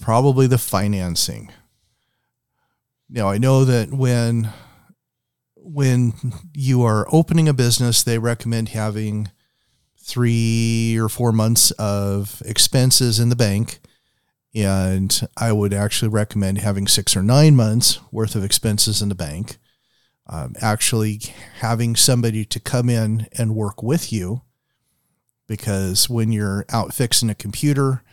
probably 0.00 0.46
the 0.46 0.58
financing. 0.58 1.52
Now, 3.08 3.28
I 3.28 3.38
know 3.38 3.64
that 3.64 3.92
when 3.92 4.52
when 5.56 6.14
you 6.54 6.82
are 6.82 7.06
opening 7.12 7.48
a 7.48 7.54
business, 7.54 8.02
they 8.02 8.18
recommend 8.18 8.70
having 8.70 9.30
three 9.98 10.96
or 10.98 11.08
four 11.08 11.30
months 11.30 11.70
of 11.72 12.42
expenses 12.46 13.20
in 13.20 13.28
the 13.28 13.36
bank. 13.36 13.80
And 14.54 15.28
I 15.36 15.52
would 15.52 15.74
actually 15.74 16.08
recommend 16.08 16.58
having 16.58 16.86
six 16.86 17.14
or 17.14 17.22
nine 17.22 17.54
months 17.54 18.00
worth 18.10 18.34
of 18.34 18.44
expenses 18.44 19.02
in 19.02 19.10
the 19.10 19.14
bank 19.14 19.58
um, 20.28 20.54
actually 20.60 21.20
having 21.60 21.96
somebody 21.96 22.44
to 22.44 22.60
come 22.60 22.88
in 22.88 23.26
and 23.36 23.54
work 23.54 23.82
with 23.82 24.12
you 24.12 24.42
because 25.48 26.08
when 26.08 26.30
you're 26.30 26.64
out 26.70 26.94
fixing 26.94 27.28
a 27.28 27.34
computer 27.34 28.04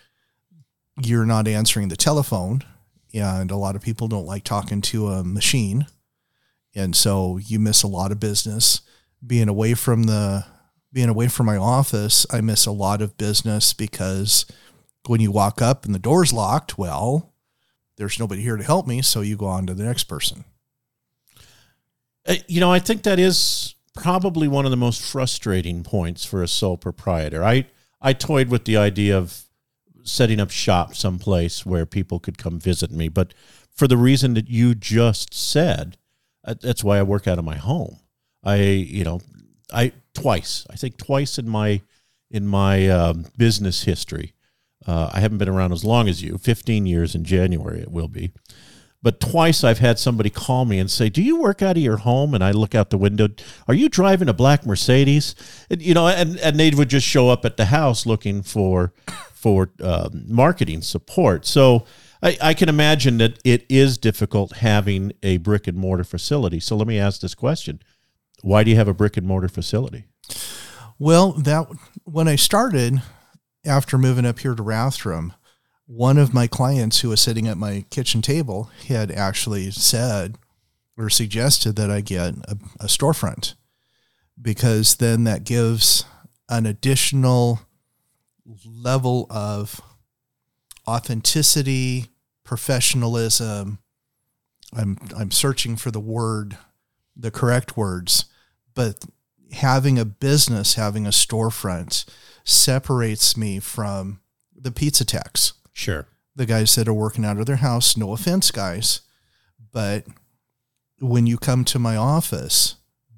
you're 1.03 1.25
not 1.25 1.47
answering 1.47 1.89
the 1.89 1.95
telephone 1.95 2.63
and 3.13 3.51
a 3.51 3.55
lot 3.55 3.75
of 3.75 3.81
people 3.83 4.07
don't 4.07 4.25
like 4.25 4.43
talking 4.43 4.81
to 4.81 5.09
a 5.09 5.23
machine. 5.23 5.87
And 6.73 6.95
so 6.95 7.37
you 7.37 7.59
miss 7.59 7.83
a 7.83 7.87
lot 7.87 8.11
of 8.11 8.19
business. 8.19 8.81
Being 9.25 9.47
away 9.47 9.73
from 9.73 10.03
the 10.03 10.45
being 10.91 11.09
away 11.09 11.27
from 11.27 11.45
my 11.45 11.57
office 11.57 12.25
i 12.31 12.39
miss 12.39 12.65
a 12.65 12.71
lot 12.71 13.01
of 13.01 13.17
business 13.17 13.73
because 13.73 14.45
when 15.07 15.19
you 15.19 15.29
walk 15.29 15.61
up 15.61 15.83
and 15.83 15.93
the 15.93 15.99
door's 15.99 16.31
locked 16.31 16.77
well 16.77 17.33
there's 17.97 18.19
nobody 18.19 18.41
here 18.41 18.57
to 18.57 18.63
help 18.63 18.87
me 18.87 19.01
so 19.01 19.21
you 19.21 19.35
go 19.35 19.45
on 19.45 19.65
to 19.67 19.73
the 19.73 19.83
next 19.83 20.05
person. 20.05 20.43
Uh, 22.27 22.35
you 22.47 22.59
know, 22.59 22.71
I 22.71 22.79
think 22.79 23.03
that 23.03 23.19
is 23.19 23.75
probably 23.95 24.47
one 24.47 24.65
of 24.65 24.71
the 24.71 24.77
most 24.77 25.01
frustrating 25.01 25.83
points 25.83 26.25
for 26.25 26.43
a 26.43 26.47
sole 26.47 26.77
proprietor. 26.77 27.43
I 27.43 27.67
I 28.01 28.13
toyed 28.13 28.49
with 28.49 28.65
the 28.65 28.77
idea 28.77 29.17
of 29.17 29.45
setting 30.03 30.39
up 30.39 30.51
shop 30.51 30.95
someplace 30.95 31.65
where 31.65 31.85
people 31.85 32.19
could 32.19 32.37
come 32.37 32.59
visit 32.59 32.91
me, 32.91 33.09
but 33.09 33.33
for 33.75 33.87
the 33.87 33.97
reason 33.97 34.33
that 34.35 34.49
you 34.49 34.75
just 34.75 35.33
said, 35.33 35.97
uh, 36.43 36.55
that's 36.61 36.83
why 36.83 36.99
I 36.99 37.03
work 37.03 37.27
out 37.27 37.39
of 37.39 37.45
my 37.45 37.57
home. 37.57 37.97
I, 38.43 38.57
you 38.57 39.03
know, 39.03 39.21
I 39.73 39.91
twice, 40.13 40.65
I 40.69 40.75
think 40.75 40.97
twice 40.97 41.37
in 41.37 41.49
my 41.49 41.81
in 42.31 42.45
my 42.47 42.87
um, 42.89 43.25
business 43.37 43.83
history. 43.83 44.33
Uh, 44.85 45.09
I 45.13 45.19
haven't 45.19 45.39
been 45.39 45.49
around 45.49 45.71
as 45.71 45.83
long 45.83 46.07
as 46.07 46.21
you, 46.21 46.37
15 46.37 46.85
years 46.85 47.15
in 47.15 47.23
January 47.23 47.79
it 47.81 47.91
will 47.91 48.07
be. 48.07 48.31
But 49.05 49.19
twice 49.19 49.63
I've 49.63 49.77
had 49.77 49.99
somebody 49.99 50.31
call 50.31 50.65
me 50.65 50.79
and 50.79 50.89
say, 50.89 51.09
"Do 51.09 51.21
you 51.21 51.39
work 51.39 51.61
out 51.61 51.77
of 51.77 51.83
your 51.83 51.97
home?" 51.97 52.33
And 52.33 52.43
I 52.43 52.49
look 52.49 52.73
out 52.73 52.89
the 52.89 52.97
window. 52.97 53.27
Are 53.67 53.75
you 53.75 53.87
driving 53.87 54.27
a 54.27 54.33
black 54.33 54.65
Mercedes? 54.65 55.35
And, 55.69 55.79
you 55.79 55.93
know, 55.93 56.07
and, 56.07 56.39
and 56.39 56.59
they 56.59 56.71
would 56.71 56.89
just 56.89 57.05
show 57.05 57.29
up 57.29 57.45
at 57.45 57.55
the 57.55 57.65
house 57.65 58.07
looking 58.07 58.41
for 58.41 58.93
for 59.31 59.69
um, 59.79 60.23
marketing 60.27 60.81
support. 60.81 61.45
So 61.45 61.85
I, 62.23 62.35
I 62.41 62.53
can 62.55 62.67
imagine 62.67 63.19
that 63.19 63.37
it 63.45 63.67
is 63.69 63.99
difficult 63.99 64.53
having 64.53 65.13
a 65.21 65.37
brick 65.37 65.67
and 65.67 65.77
mortar 65.77 66.03
facility. 66.03 66.59
So 66.59 66.75
let 66.75 66.87
me 66.87 66.97
ask 66.97 67.21
this 67.21 67.35
question: 67.35 67.83
Why 68.41 68.63
do 68.63 68.71
you 68.71 68.75
have 68.77 68.87
a 68.87 68.93
brick 68.95 69.17
and 69.17 69.27
mortar 69.27 69.49
facility? 69.49 70.05
Well, 70.97 71.33
that 71.33 71.67
when 72.05 72.27
I 72.27 72.37
started 72.37 73.03
after 73.63 73.99
moving 73.99 74.25
up 74.25 74.39
here 74.39 74.55
to 74.55 74.63
Rathdrum, 74.63 75.35
one 75.87 76.17
of 76.17 76.33
my 76.33 76.47
clients 76.47 77.01
who 77.01 77.09
was 77.09 77.21
sitting 77.21 77.47
at 77.47 77.57
my 77.57 77.85
kitchen 77.89 78.21
table 78.21 78.71
had 78.87 79.11
actually 79.11 79.71
said 79.71 80.37
or 80.97 81.09
suggested 81.09 81.75
that 81.75 81.91
I 81.91 82.01
get 82.01 82.35
a, 82.47 82.57
a 82.79 82.85
storefront 82.85 83.53
because 84.41 84.95
then 84.95 85.23
that 85.25 85.43
gives 85.43 86.05
an 86.49 86.65
additional 86.65 87.61
level 88.65 89.27
of 89.29 89.81
authenticity, 90.87 92.07
professionalism. 92.43 93.79
I'm 94.75 94.97
I'm 95.15 95.31
searching 95.31 95.75
for 95.75 95.91
the 95.91 95.99
word, 95.99 96.57
the 97.15 97.31
correct 97.31 97.77
words, 97.77 98.25
but 98.73 99.05
having 99.53 99.97
a 99.97 100.05
business, 100.05 100.75
having 100.75 101.05
a 101.05 101.11
storefront 101.11 102.05
separates 102.43 103.37
me 103.37 103.59
from 103.59 104.19
the 104.55 104.71
pizza 104.71 105.05
techs, 105.05 105.53
Sure. 105.77 106.07
the 106.35 106.45
guys 106.45 106.73
that 106.75 106.87
are 106.87 106.93
working 106.93 107.23
out 107.23 107.37
of 107.37 107.45
their 107.45 107.57
house. 107.57 107.95
No 107.95 108.13
offense, 108.13 108.49
guys, 108.51 109.01
but 109.71 110.05
when 110.99 111.27
you 111.27 111.37
come 111.37 111.63
to 111.65 111.79
my 111.79 111.95
office, 111.95 112.75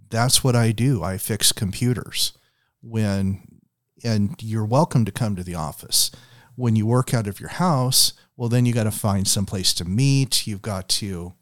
that's 0.10 0.44
what 0.44 0.56
I 0.56 0.72
do. 0.72 1.04
I 1.04 1.18
fix 1.18 1.52
computers. 1.52 2.34
When 2.82 3.60
and 4.04 4.36
you're 4.42 4.66
welcome 4.66 5.06
to 5.06 5.12
come 5.12 5.36
to 5.36 5.44
the 5.44 5.56
office. 5.56 6.12
When 6.56 6.76
you 6.76 6.86
work 6.86 7.14
out 7.14 7.28
of 7.28 7.40
your 7.40 7.50
house, 7.50 8.14
well 8.36 8.50
then 8.50 8.66
you 8.66 8.74
got 8.74 8.84
to 8.84 8.92
find 8.92 9.28
some 9.28 9.46
place 9.46 9.74
to 9.76 9.86
meet. 9.86 10.46
You've 10.46 10.62
got 10.62 10.90
to 10.90 11.34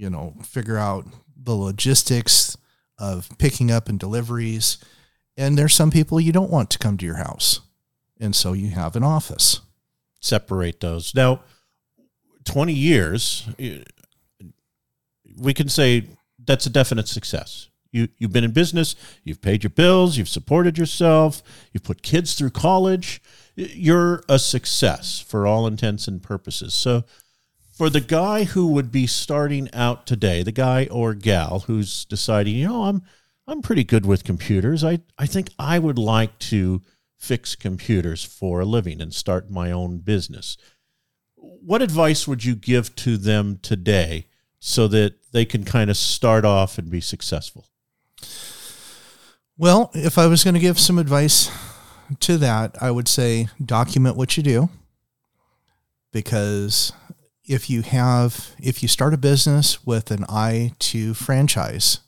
you 0.00 0.08
know, 0.08 0.34
figure 0.42 0.78
out 0.78 1.04
the 1.36 1.54
logistics 1.54 2.56
of 2.98 3.28
picking 3.36 3.70
up 3.70 3.86
and 3.86 4.00
deliveries. 4.00 4.78
And 5.36 5.58
there's 5.58 5.74
some 5.74 5.90
people 5.90 6.18
you 6.18 6.32
don't 6.32 6.50
want 6.50 6.70
to 6.70 6.78
come 6.78 6.96
to 6.96 7.04
your 7.04 7.16
house. 7.16 7.60
And 8.18 8.34
so 8.34 8.54
you 8.54 8.70
have 8.70 8.96
an 8.96 9.02
office. 9.02 9.60
Separate 10.20 10.80
those. 10.80 11.14
Now, 11.14 11.40
20 12.44 12.72
years, 12.72 13.48
eh, 13.58 13.82
we 15.38 15.54
can 15.54 15.68
say 15.68 16.04
that's 16.44 16.66
a 16.66 16.70
definite 16.70 17.08
success. 17.08 17.68
You, 17.92 18.08
you've 18.18 18.32
been 18.32 18.44
in 18.44 18.52
business, 18.52 18.94
you've 19.24 19.42
paid 19.42 19.64
your 19.64 19.70
bills, 19.70 20.16
you've 20.16 20.28
supported 20.28 20.78
yourself, 20.78 21.42
you've 21.72 21.82
put 21.82 22.02
kids 22.02 22.34
through 22.34 22.50
college. 22.50 23.20
You're 23.56 24.22
a 24.28 24.38
success 24.38 25.20
for 25.20 25.46
all 25.46 25.66
intents 25.66 26.06
and 26.06 26.22
purposes. 26.22 26.72
So, 26.72 27.04
for 27.72 27.90
the 27.90 28.00
guy 28.00 28.44
who 28.44 28.66
would 28.68 28.92
be 28.92 29.06
starting 29.06 29.68
out 29.72 30.06
today, 30.06 30.42
the 30.42 30.52
guy 30.52 30.86
or 30.90 31.14
gal 31.14 31.60
who's 31.60 32.04
deciding, 32.04 32.54
you 32.54 32.68
know, 32.68 32.84
I'm 32.84 33.02
I'm 33.46 33.62
pretty 33.62 33.84
good 33.84 34.06
with 34.06 34.22
computers. 34.22 34.84
I, 34.84 35.00
I 35.18 35.26
think 35.26 35.50
I 35.58 35.78
would 35.78 35.98
like 35.98 36.38
to 36.38 36.82
fix 37.20 37.54
computers 37.54 38.24
for 38.24 38.60
a 38.60 38.64
living 38.64 39.00
and 39.00 39.12
start 39.12 39.50
my 39.50 39.70
own 39.70 39.98
business. 39.98 40.56
What 41.36 41.82
advice 41.82 42.26
would 42.26 42.44
you 42.44 42.56
give 42.56 42.96
to 42.96 43.18
them 43.18 43.58
today 43.60 44.26
so 44.58 44.88
that 44.88 45.16
they 45.30 45.44
can 45.44 45.64
kind 45.64 45.90
of 45.90 45.98
start 45.98 46.46
off 46.46 46.78
and 46.78 46.90
be 46.90 47.02
successful? 47.02 47.68
Well, 49.58 49.90
if 49.92 50.16
I 50.16 50.26
was 50.26 50.42
going 50.42 50.54
to 50.54 50.60
give 50.60 50.80
some 50.80 50.98
advice 50.98 51.50
to 52.20 52.38
that, 52.38 52.74
I 52.80 52.90
would 52.90 53.06
say 53.06 53.48
document 53.62 54.16
what 54.16 54.38
you 54.38 54.42
do. 54.42 54.70
Because 56.12 56.94
if 57.44 57.68
you 57.68 57.82
have, 57.82 58.52
if 58.58 58.80
you 58.80 58.88
start 58.88 59.12
a 59.12 59.18
business 59.18 59.84
with 59.84 60.10
an 60.10 60.24
eye 60.30 60.72
to 60.78 61.12
franchise, 61.12 62.00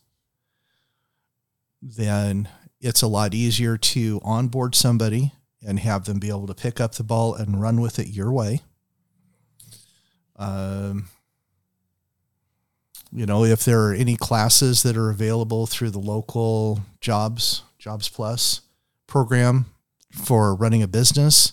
then 1.82 2.48
it's 2.82 3.00
a 3.00 3.06
lot 3.06 3.32
easier 3.32 3.78
to 3.78 4.20
onboard 4.24 4.74
somebody 4.74 5.32
and 5.66 5.78
have 5.78 6.04
them 6.04 6.18
be 6.18 6.28
able 6.28 6.48
to 6.48 6.54
pick 6.54 6.80
up 6.80 6.96
the 6.96 7.04
ball 7.04 7.34
and 7.34 7.62
run 7.62 7.80
with 7.80 7.98
it 7.98 8.08
your 8.08 8.32
way. 8.32 8.60
Um, 10.36 11.08
you 13.12 13.24
know, 13.24 13.44
if 13.44 13.64
there 13.64 13.80
are 13.82 13.94
any 13.94 14.16
classes 14.16 14.82
that 14.82 14.96
are 14.96 15.10
available 15.10 15.66
through 15.66 15.90
the 15.90 16.00
local 16.00 16.80
jobs, 17.00 17.62
Jobs 17.78 18.08
Plus 18.08 18.62
program 19.06 19.66
for 20.10 20.54
running 20.54 20.82
a 20.82 20.88
business, 20.88 21.52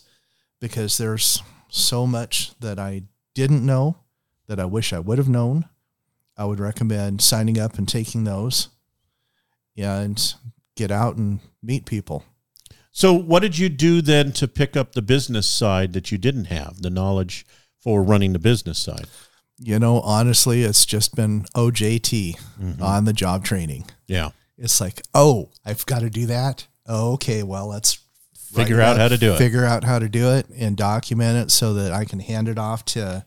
because 0.59 0.97
there's 0.97 1.43
so 1.69 2.07
much 2.07 2.57
that 2.59 2.79
I 2.79 3.03
didn't 3.35 3.65
know 3.65 3.97
that 4.47 4.59
I 4.59 4.65
wish 4.65 4.91
I 4.91 4.99
would 4.99 5.19
have 5.19 5.29
known. 5.29 5.69
I 6.35 6.45
would 6.45 6.59
recommend 6.59 7.21
signing 7.21 7.59
up 7.59 7.77
and 7.77 7.87
taking 7.87 8.23
those 8.23 8.69
and 9.77 10.33
get 10.79 10.89
out 10.91 11.17
and 11.17 11.41
meet 11.61 11.85
people. 11.85 12.23
So, 12.91 13.13
what 13.13 13.41
did 13.41 13.57
you 13.59 13.69
do 13.69 14.01
then 14.01 14.31
to 14.33 14.47
pick 14.47 14.75
up 14.75 14.93
the 14.93 15.01
business 15.01 15.47
side 15.47 15.93
that 15.93 16.11
you 16.11 16.17
didn't 16.17 16.45
have, 16.45 16.81
the 16.81 16.89
knowledge 16.89 17.45
for 17.83 18.01
running 18.01 18.33
the 18.33 18.39
business 18.39 18.79
side? 18.79 19.05
You 19.59 19.77
know, 19.77 19.99
honestly, 20.01 20.63
it's 20.63 20.85
just 20.85 21.15
been 21.15 21.45
OJT 21.53 22.37
Mhm. 22.59 22.81
on 22.81 23.03
the 23.05 23.13
job 23.13 23.43
training. 23.43 23.85
Yeah. 24.07 24.29
It's 24.57 24.79
like, 24.81 25.01
oh, 25.13 25.51
I've 25.65 25.85
got 25.85 25.99
to 25.99 26.09
do 26.09 26.25
that. 26.27 26.65
Oh, 26.87 27.13
okay, 27.13 27.43
well, 27.43 27.67
let's 27.67 27.99
Figure 28.53 28.81
out 28.81 28.97
how 28.97 29.07
to 29.07 29.17
do 29.17 29.33
it. 29.33 29.37
Figure 29.37 29.63
out 29.65 29.83
how 29.83 29.99
to 29.99 30.09
do 30.09 30.31
it 30.31 30.47
and 30.57 30.75
document 30.75 31.37
it 31.37 31.51
so 31.51 31.75
that 31.75 31.91
I 31.91 32.03
can 32.03 32.19
hand 32.19 32.47
it 32.49 32.57
off 32.57 32.83
to 32.85 33.23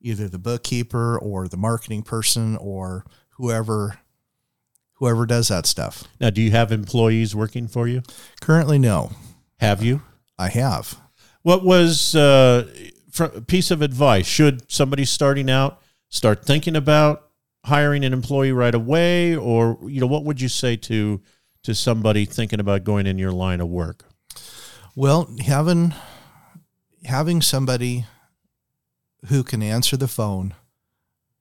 either 0.00 0.28
the 0.28 0.38
bookkeeper 0.38 1.18
or 1.18 1.48
the 1.48 1.56
marketing 1.56 2.02
person 2.04 2.56
or 2.56 3.04
whoever 3.30 3.98
whoever 5.00 5.26
does 5.26 5.48
that 5.48 5.66
stuff. 5.66 6.04
Now, 6.20 6.30
do 6.30 6.40
you 6.40 6.52
have 6.52 6.70
employees 6.70 7.34
working 7.34 7.66
for 7.66 7.88
you? 7.88 8.02
Currently, 8.40 8.78
no, 8.78 9.10
Have 9.58 9.82
you? 9.82 10.02
I 10.38 10.48
have. 10.48 10.98
What 11.42 11.64
was 11.64 12.14
uh, 12.14 12.66
a 13.18 13.40
piece 13.40 13.70
of 13.70 13.82
advice? 13.82 14.26
Should 14.26 14.70
somebody 14.70 15.04
starting 15.04 15.50
out 15.50 15.80
start 16.08 16.44
thinking 16.44 16.76
about 16.76 17.28
hiring 17.64 18.04
an 18.04 18.12
employee 18.12 18.52
right 18.52 18.74
away, 18.74 19.36
or 19.36 19.78
you 19.86 20.00
know, 20.00 20.06
what 20.06 20.24
would 20.24 20.40
you 20.40 20.48
say 20.48 20.76
to 20.76 21.20
to 21.62 21.74
somebody 21.74 22.24
thinking 22.24 22.60
about 22.60 22.84
going 22.84 23.06
in 23.06 23.18
your 23.18 23.32
line 23.32 23.60
of 23.60 23.68
work? 23.68 24.04
Well, 24.94 25.30
having 25.44 25.94
having 27.04 27.42
somebody 27.42 28.06
who 29.26 29.42
can 29.42 29.62
answer 29.62 29.96
the 29.96 30.08
phone 30.08 30.54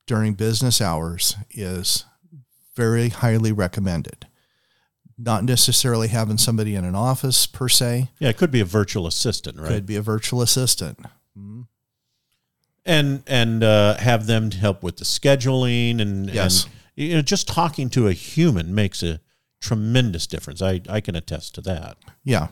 during 0.08 0.34
business 0.34 0.82
hours 0.82 1.36
is 1.52 2.06
very 2.80 3.10
highly 3.10 3.52
recommended. 3.52 4.26
Not 5.18 5.44
necessarily 5.44 6.08
having 6.08 6.38
somebody 6.38 6.76
in 6.76 6.86
an 6.86 6.96
office 6.96 7.46
per 7.46 7.68
se. 7.68 8.10
Yeah, 8.20 8.30
it 8.30 8.38
could 8.38 8.52
be 8.52 8.62
a 8.62 8.66
virtual 8.66 9.06
assistant, 9.06 9.58
right? 9.60 9.68
Could 9.68 9.86
be 9.86 9.98
a 9.98 10.02
virtual 10.02 10.42
assistant. 10.42 10.98
Mhm. 11.38 11.68
and 12.86 13.22
and 13.28 13.64
uh, 13.64 13.96
have 13.98 14.26
them 14.26 14.50
help 14.52 14.82
with 14.82 14.98
the 14.98 15.06
scheduling 15.06 16.02
and 16.02 16.30
Yes. 16.30 16.64
and, 16.64 16.74
you 16.96 17.16
know 17.16 17.22
just 17.22 17.48
talking 17.48 17.90
to 17.90 18.08
a 18.08 18.14
human 18.14 18.74
makes 18.74 19.04
a 19.04 19.20
tremendous 19.62 20.26
difference. 20.26 20.62
I 20.62 20.82
I 20.90 21.02
can 21.02 21.16
attest 21.16 21.56
to 21.56 21.62
that. 21.62 21.98
Yeah. 22.24 22.48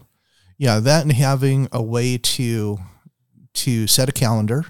Yeah, 0.57 0.79
that 0.79 1.03
and 1.03 1.11
having 1.13 1.67
a 1.71 1.81
way 1.81 2.17
to 2.17 2.77
to 3.63 3.87
set 3.87 4.09
a 4.09 4.11
calendar, 4.11 4.65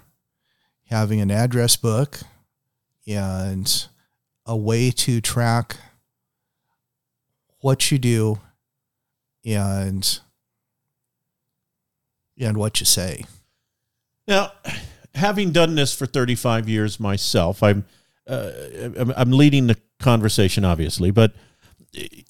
having 0.86 1.20
an 1.20 1.30
address 1.30 1.76
book 1.76 2.20
and 3.06 3.86
a 4.48 4.56
way 4.56 4.90
to 4.90 5.20
track 5.20 5.76
what 7.60 7.92
you 7.92 7.98
do 7.98 8.40
and 9.44 10.20
and 12.40 12.56
what 12.56 12.80
you 12.80 12.86
say. 12.86 13.24
Now, 14.26 14.52
having 15.14 15.50
done 15.52 15.74
this 15.74 15.94
for 15.94 16.06
35 16.06 16.68
years 16.68 16.98
myself, 16.98 17.62
I'm 17.62 17.84
uh, 18.26 18.52
I'm- 19.16 19.32
leading 19.32 19.66
the 19.68 19.76
conversation, 19.98 20.64
obviously, 20.64 21.10
but 21.10 21.34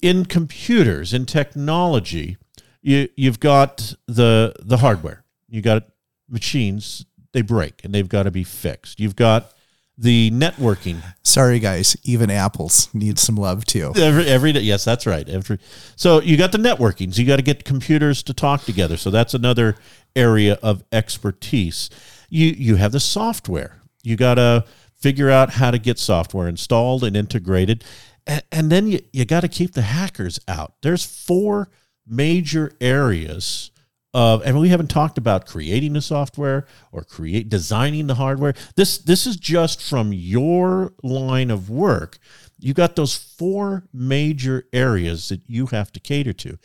in 0.01 0.25
computers, 0.25 1.13
in 1.13 1.25
technology, 1.25 2.37
you 2.81 3.09
you've 3.15 3.39
got 3.39 3.93
the 4.07 4.53
the 4.59 4.77
hardware, 4.77 5.23
you 5.47 5.61
got 5.61 5.83
machines, 6.29 7.05
they 7.33 7.41
break 7.41 7.83
and 7.83 7.93
they've 7.93 8.09
got 8.09 8.23
to 8.23 8.31
be 8.31 8.43
fixed. 8.43 8.99
You've 8.99 9.15
got 9.15 9.53
the 10.01 10.31
networking 10.31 11.03
Sorry 11.29 11.59
guys, 11.59 11.95
even 12.03 12.31
apples 12.31 12.89
need 12.91 13.19
some 13.19 13.35
love 13.35 13.63
too. 13.63 13.93
every 13.95 14.25
every 14.25 14.51
day. 14.51 14.61
Yes, 14.61 14.83
that's 14.83 15.05
right. 15.05 15.29
Every 15.29 15.59
so 15.95 16.21
you 16.21 16.37
got 16.37 16.51
the 16.51 16.57
networking. 16.57 17.13
So 17.13 17.21
you 17.21 17.27
got 17.27 17.35
to 17.35 17.43
get 17.43 17.65
computers 17.65 18.23
to 18.23 18.33
talk 18.33 18.63
together. 18.63 18.97
So 18.97 19.11
that's 19.11 19.35
another 19.35 19.75
area 20.15 20.57
of 20.63 20.83
expertise. 20.91 21.91
You 22.29 22.47
you 22.47 22.77
have 22.77 22.93
the 22.93 22.99
software. 22.99 23.83
You 24.01 24.15
got 24.15 24.35
to 24.35 24.65
figure 24.97 25.29
out 25.29 25.51
how 25.51 25.69
to 25.69 25.77
get 25.77 25.99
software 25.99 26.47
installed 26.47 27.03
and 27.03 27.15
integrated, 27.15 27.83
and, 28.25 28.41
and 28.51 28.71
then 28.71 28.87
you 28.87 29.01
you 29.13 29.23
got 29.23 29.41
to 29.41 29.47
keep 29.47 29.75
the 29.75 29.83
hackers 29.83 30.39
out. 30.47 30.73
There's 30.81 31.05
four 31.05 31.69
major 32.07 32.71
areas 32.81 33.69
of 34.13 34.41
and 34.43 34.59
we 34.59 34.69
haven't 34.69 34.89
talked 34.89 35.17
about 35.17 35.45
creating 35.45 35.93
the 35.93 36.01
software 36.01 36.65
or 36.91 37.03
create 37.03 37.49
designing 37.49 38.07
the 38.07 38.15
hardware. 38.15 38.53
This 38.75 38.97
this 38.97 39.27
is 39.27 39.35
just 39.35 39.81
from 39.81 40.11
your 40.13 40.93
line 41.03 41.51
of 41.51 41.69
work. 41.69 42.17
You 42.59 42.73
got 42.73 42.95
those 42.95 43.15
four 43.15 43.87
major 43.93 44.65
areas 44.73 45.29
that 45.29 45.41
you 45.47 45.67
have 45.67 45.91
to 45.93 45.99
cater 45.99 46.33
to. 46.33 46.57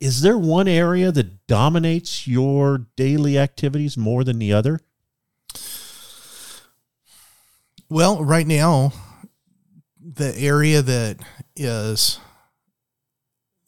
Is 0.00 0.22
there 0.22 0.38
one 0.38 0.68
area 0.68 1.10
that 1.12 1.46
dominates 1.46 2.26
your 2.26 2.86
daily 2.96 3.38
activities 3.38 3.96
more 3.96 4.24
than 4.24 4.38
the 4.38 4.52
other? 4.52 4.80
Well, 7.88 8.24
right 8.24 8.46
now, 8.46 8.92
the 10.00 10.36
area 10.36 10.82
that 10.82 11.18
is 11.54 12.18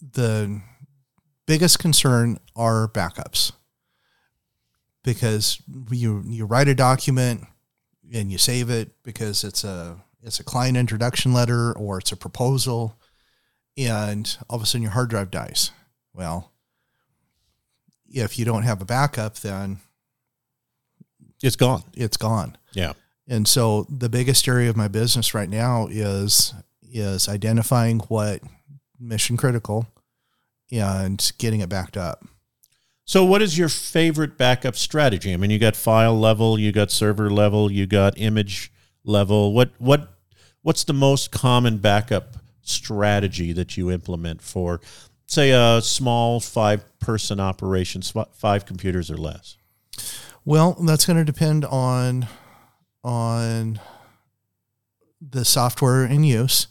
the 0.00 0.60
biggest 1.46 1.78
concern 1.78 2.38
are 2.54 2.88
backups 2.88 3.52
because 5.02 5.62
you 5.90 6.22
you 6.26 6.44
write 6.44 6.68
a 6.68 6.74
document 6.74 7.44
and 8.12 8.30
you 8.30 8.38
save 8.38 8.68
it 8.68 8.90
because 9.02 9.44
it's 9.44 9.64
a 9.64 9.96
it's 10.22 10.40
a 10.40 10.44
client 10.44 10.76
introduction 10.76 11.32
letter 11.32 11.72
or 11.72 11.98
it's 11.98 12.12
a 12.12 12.16
proposal 12.16 12.96
and 13.78 14.36
all 14.50 14.56
of 14.56 14.62
a 14.62 14.66
sudden 14.66 14.82
your 14.82 14.90
hard 14.90 15.08
drive 15.08 15.30
dies. 15.30 15.70
Well, 16.12 16.52
if 18.08 18.38
you 18.38 18.44
don't 18.44 18.64
have 18.64 18.82
a 18.82 18.84
backup 18.84 19.36
then 19.36 19.78
it's 21.42 21.56
gone 21.56 21.84
it's 21.94 22.16
gone. 22.16 22.56
yeah 22.72 22.92
And 23.28 23.46
so 23.46 23.86
the 23.88 24.08
biggest 24.08 24.46
area 24.48 24.70
of 24.70 24.76
my 24.76 24.88
business 24.88 25.34
right 25.34 25.48
now 25.48 25.86
is 25.90 26.54
is 26.82 27.28
identifying 27.28 28.00
what 28.00 28.40
mission 28.98 29.36
critical 29.36 29.86
and 30.70 31.32
getting 31.38 31.60
it 31.60 31.68
backed 31.68 31.96
up. 31.96 32.24
So, 33.04 33.24
what 33.24 33.40
is 33.40 33.56
your 33.56 33.68
favorite 33.68 34.36
backup 34.36 34.74
strategy? 34.74 35.32
I 35.32 35.36
mean, 35.36 35.50
you 35.50 35.60
got 35.60 35.76
file 35.76 36.18
level, 36.18 36.58
you 36.58 36.72
got 36.72 36.90
server 36.90 37.30
level, 37.30 37.70
you 37.70 37.86
got 37.86 38.18
image 38.18 38.72
level. 39.04 39.52
What 39.52 39.70
what 39.78 40.12
what's 40.62 40.82
the 40.82 40.92
most 40.92 41.30
common 41.30 41.78
backup 41.78 42.36
strategy 42.62 43.52
that 43.52 43.76
you 43.76 43.92
implement 43.92 44.42
for, 44.42 44.80
say, 45.26 45.52
a 45.52 45.80
small 45.80 46.40
five 46.40 46.84
person 46.98 47.38
operation, 47.38 48.02
five 48.32 48.66
computers 48.66 49.08
or 49.08 49.16
less? 49.16 49.56
Well, 50.44 50.72
that's 50.84 51.06
going 51.06 51.18
to 51.18 51.24
depend 51.24 51.64
on 51.64 52.26
on 53.04 53.80
the 55.20 55.44
software 55.44 56.04
in 56.04 56.24
use. 56.24 56.66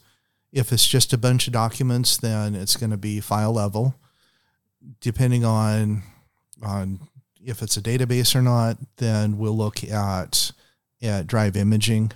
If 0.56 0.72
it's 0.72 0.88
just 0.88 1.12
a 1.12 1.18
bunch 1.18 1.48
of 1.48 1.54
documents, 1.54 2.16
then 2.16 2.56
it's 2.56 2.78
going 2.78 2.92
to 2.92 2.98
be 2.98 3.20
file 3.20 3.52
level. 3.52 3.94
Depending 5.02 5.44
on 5.44 6.02
on 6.64 7.02
if 7.44 7.62
it's 7.62 7.76
a 7.76 7.82
database 7.82 8.36
or 8.36 8.42
not, 8.42 8.78
then 8.96 9.38
we'll 9.38 9.58
look 9.58 9.84
at 9.84 10.54
at 11.04 11.28
drive 11.28 11.58
imaging. 11.58 12.14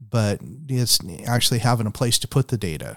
But 0.00 0.40
it's 0.68 0.98
actually 1.26 1.60
having 1.60 1.86
a 1.86 1.92
place 1.92 2.18
to 2.18 2.28
put 2.28 2.48
the 2.48 2.58
data. 2.58 2.96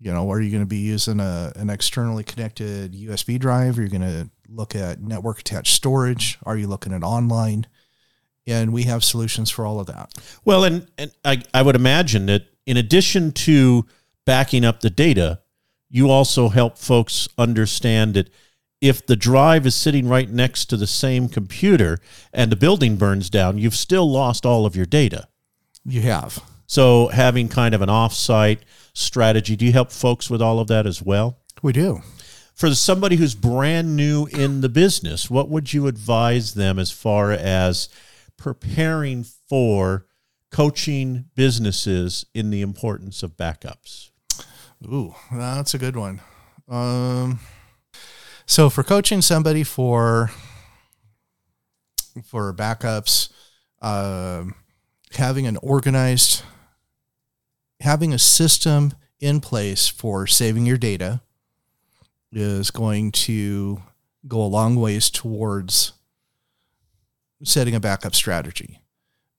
You 0.00 0.12
know, 0.12 0.28
are 0.32 0.40
you 0.40 0.50
going 0.50 0.62
to 0.62 0.68
be 0.68 0.78
using 0.78 1.20
a 1.20 1.52
an 1.54 1.70
externally 1.70 2.24
connected 2.24 2.94
USB 2.94 3.38
drive? 3.38 3.78
Are 3.78 3.82
you 3.82 3.88
going 3.88 4.02
to 4.02 4.30
look 4.48 4.74
at 4.74 5.00
network 5.00 5.38
attached 5.38 5.74
storage? 5.74 6.38
Are 6.42 6.56
you 6.56 6.66
looking 6.66 6.92
at 6.92 7.04
online? 7.04 7.68
And 8.48 8.72
we 8.72 8.82
have 8.82 9.04
solutions 9.04 9.48
for 9.48 9.64
all 9.64 9.80
of 9.80 9.86
that. 9.86 10.12
Well, 10.44 10.64
and, 10.64 10.86
and 10.98 11.12
I, 11.24 11.42
I 11.54 11.62
would 11.62 11.76
imagine 11.76 12.26
that 12.26 12.46
in 12.66 12.76
addition 12.76 13.32
to 13.32 13.86
backing 14.24 14.64
up 14.64 14.80
the 14.80 14.90
data, 14.90 15.40
you 15.88 16.10
also 16.10 16.48
help 16.48 16.78
folks 16.78 17.28
understand 17.38 18.14
that 18.14 18.30
if 18.80 19.06
the 19.06 19.16
drive 19.16 19.66
is 19.66 19.74
sitting 19.74 20.08
right 20.08 20.28
next 20.28 20.66
to 20.66 20.76
the 20.76 20.86
same 20.86 21.28
computer 21.28 21.98
and 22.32 22.52
the 22.52 22.56
building 22.56 22.96
burns 22.96 23.30
down, 23.30 23.58
you've 23.58 23.76
still 23.76 24.10
lost 24.10 24.44
all 24.44 24.66
of 24.66 24.76
your 24.76 24.86
data. 24.86 25.28
You 25.84 26.02
have. 26.02 26.42
So 26.66 27.08
having 27.08 27.48
kind 27.48 27.74
of 27.74 27.82
an 27.82 27.88
offsite 27.88 28.60
strategy, 28.92 29.56
do 29.56 29.64
you 29.64 29.72
help 29.72 29.90
folks 29.90 30.28
with 30.28 30.42
all 30.42 30.58
of 30.58 30.68
that 30.68 30.86
as 30.86 31.00
well? 31.00 31.38
We 31.62 31.72
do. 31.72 32.02
For 32.54 32.74
somebody 32.74 33.16
who's 33.16 33.34
brand 33.34 33.96
new 33.96 34.26
in 34.26 34.60
the 34.60 34.68
business, 34.68 35.30
what 35.30 35.48
would 35.48 35.72
you 35.72 35.86
advise 35.86 36.54
them 36.54 36.78
as 36.78 36.90
far 36.90 37.32
as 37.32 37.88
preparing 38.36 39.24
for 39.24 40.06
coaching 40.54 41.24
businesses 41.34 42.26
in 42.32 42.50
the 42.50 42.62
importance 42.62 43.24
of 43.24 43.36
backups? 43.36 44.10
Ooh, 44.86 45.12
that's 45.32 45.74
a 45.74 45.78
good 45.78 45.96
one. 45.96 46.20
Um, 46.68 47.40
so 48.46 48.70
for 48.70 48.84
coaching 48.84 49.20
somebody 49.20 49.64
for 49.64 50.30
for 52.24 52.54
backups, 52.54 53.30
um, 53.82 54.54
having 55.14 55.48
an 55.48 55.56
organized 55.56 56.44
having 57.80 58.12
a 58.12 58.18
system 58.18 58.92
in 59.18 59.40
place 59.40 59.88
for 59.88 60.24
saving 60.24 60.66
your 60.66 60.78
data 60.78 61.20
is 62.30 62.70
going 62.70 63.10
to 63.10 63.82
go 64.28 64.40
a 64.40 64.46
long 64.46 64.76
ways 64.76 65.10
towards 65.10 65.94
setting 67.42 67.74
a 67.74 67.80
backup 67.80 68.14
strategy. 68.14 68.78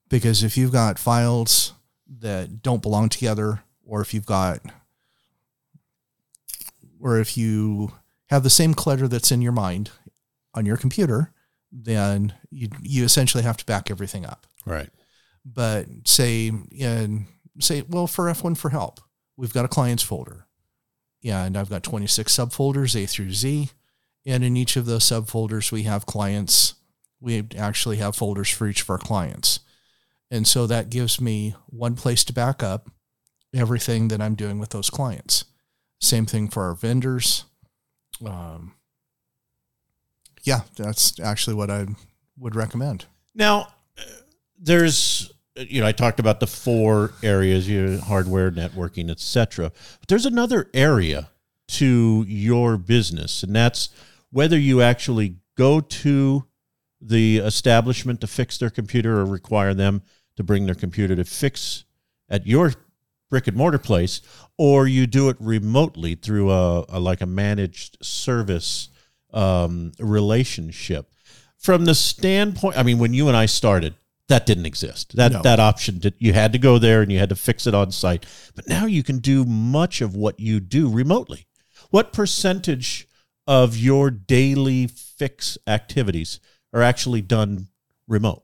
Because 0.10 0.44
if 0.44 0.58
you've 0.58 0.72
got 0.72 1.00
files 1.00 1.74
that 2.20 2.62
don't 2.62 2.82
belong 2.82 3.10
together, 3.10 3.64
or 3.86 4.02
if 4.02 4.14
you've 4.14 4.26
got, 4.26 4.60
or 7.00 7.20
if 7.20 7.38
you 7.38 7.92
have 8.28 8.44
the 8.44 8.50
same 8.50 8.74
clutter 8.74 9.08
that's 9.08 9.32
in 9.32 9.42
your 9.42 9.52
mind 9.52 9.92
on 10.54 10.66
your 10.66 10.78
computer, 10.78 11.32
then 11.72 12.34
you, 12.50 12.70
you 12.82 13.04
essentially 13.04 13.44
have 13.44 13.58
to 13.58 13.66
back 13.66 13.92
everything 13.92 14.26
up. 14.26 14.46
Right. 14.66 14.90
But 15.44 15.88
say, 16.06 16.52
in, 16.72 17.28
say, 17.60 17.84
well, 17.88 18.08
for 18.08 18.26
F1 18.26 18.58
for 18.58 18.70
help, 18.70 19.00
we've 19.38 19.54
got 19.54 19.66
a 19.66 19.70
clients 19.70 20.04
folder 20.04 20.46
and 21.24 21.58
I've 21.58 21.70
got 21.70 21.84
26 21.84 22.36
subfolders, 22.36 23.02
A 23.02 23.08
through 23.08 23.32
Z. 23.32 23.70
And 24.26 24.44
in 24.44 24.58
each 24.58 24.76
of 24.76 24.86
those 24.86 25.04
subfolders, 25.04 25.72
we 25.72 25.84
have 25.84 26.06
clients. 26.06 26.76
We 27.20 27.44
actually 27.58 27.98
have 27.98 28.16
folders 28.16 28.50
for 28.50 28.68
each 28.68 28.82
of 28.82 28.90
our 28.90 28.98
clients. 28.98 29.60
And 30.32 30.48
so 30.48 30.68
that 30.68 30.90
gives 30.90 31.22
me 31.22 31.56
one 31.68 31.96
place 31.96 32.24
to 32.26 32.34
back 32.34 32.64
up 32.64 32.90
everything 33.54 34.08
that 34.10 34.22
I'm 34.22 34.36
doing 34.36 34.60
with 34.60 34.70
those 34.70 34.90
clients. 34.90 35.46
Same 36.02 36.26
thing 36.26 36.50
for 36.50 36.64
our 36.64 36.74
vendors. 36.74 37.46
Um, 38.26 38.74
yeah, 40.44 40.62
that's 40.76 41.20
actually 41.20 41.56
what 41.56 41.70
I 41.70 41.88
would 42.38 42.56
recommend. 42.56 43.06
Now, 43.34 43.68
uh, 43.98 44.04
there's 44.60 45.32
you 45.56 45.82
know 45.82 45.88
I 45.88 45.92
talked 45.92 46.20
about 46.20 46.40
the 46.40 46.48
four 46.48 47.14
areas: 47.24 47.68
you 47.68 47.86
know, 47.86 48.00
hardware, 48.00 48.52
networking, 48.52 49.10
etc. 49.10 49.72
But 50.00 50.08
there's 50.08 50.26
another 50.26 50.70
area 50.74 51.30
to 51.68 52.26
your 52.28 52.78
business, 52.78 53.44
and 53.44 53.56
that's 53.56 53.90
whether 54.32 54.58
you 54.58 54.82
actually 54.82 55.38
go 55.58 55.80
to 55.80 56.46
the 57.08 57.38
establishment 57.38 58.22
to 58.22 58.28
fix 58.28 58.58
their 58.58 58.70
computer 58.70 59.20
or 59.20 59.26
require 59.26 59.74
them 59.74 60.02
to 60.36 60.44
bring 60.44 60.66
their 60.66 60.76
computer 60.76 61.16
to 61.16 61.24
fix 61.24 61.86
at 62.30 62.46
your 62.48 62.74
brick 63.30 63.48
and 63.48 63.58
mortar 63.58 63.80
place, 63.80 64.22
or 64.58 64.88
you 64.88 65.08
do 65.08 65.30
it 65.30 65.38
remotely 65.40 66.16
through 66.16 66.52
a, 66.52 66.86
a 66.90 67.00
like 67.00 67.22
a 67.22 67.26
managed 67.26 67.98
service 68.02 68.90
um, 69.34 69.92
relationship. 70.00 71.12
From 71.58 71.86
the 71.86 71.96
standpoint, 71.96 72.78
I 72.78 72.84
mean, 72.84 73.00
when 73.00 73.14
you 73.14 73.28
and 73.28 73.36
I 73.36 73.48
started, 73.48 73.96
that 74.28 74.46
didn't 74.46 74.66
exist. 74.66 75.16
That 75.16 75.32
No. 75.32 75.42
that 75.42 75.60
option 75.60 76.00
did, 76.00 76.16
you 76.18 76.34
had 76.34 76.54
to 76.54 76.60
go 76.60 76.78
there 76.80 77.02
and 77.02 77.12
you 77.12 77.20
had 77.20 77.30
to 77.30 77.36
fix 77.36 77.68
it 77.68 77.74
on 77.74 77.92
site. 77.92 78.26
But 78.56 78.68
now 78.68 78.86
you 78.86 79.04
can 79.04 79.20
do 79.20 79.46
much 79.46 80.02
of 80.02 80.16
what 80.16 80.40
you 80.40 80.60
do 80.60 80.90
remotely. 80.90 81.48
What 81.92 82.14
percentage 82.14 83.08
of 83.48 83.78
your 83.78 84.10
daily 84.10 84.88
fix 84.88 85.58
activities 85.68 86.40
are 86.76 86.84
actually 86.84 87.22
done 87.22 87.70
remote? 88.08 88.44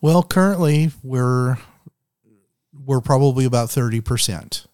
Well, 0.00 0.22
currently 0.24 0.90
we're 1.04 1.58
we're 2.72 3.00
probably 3.00 3.44
about 3.44 3.68
30%. 3.68 4.66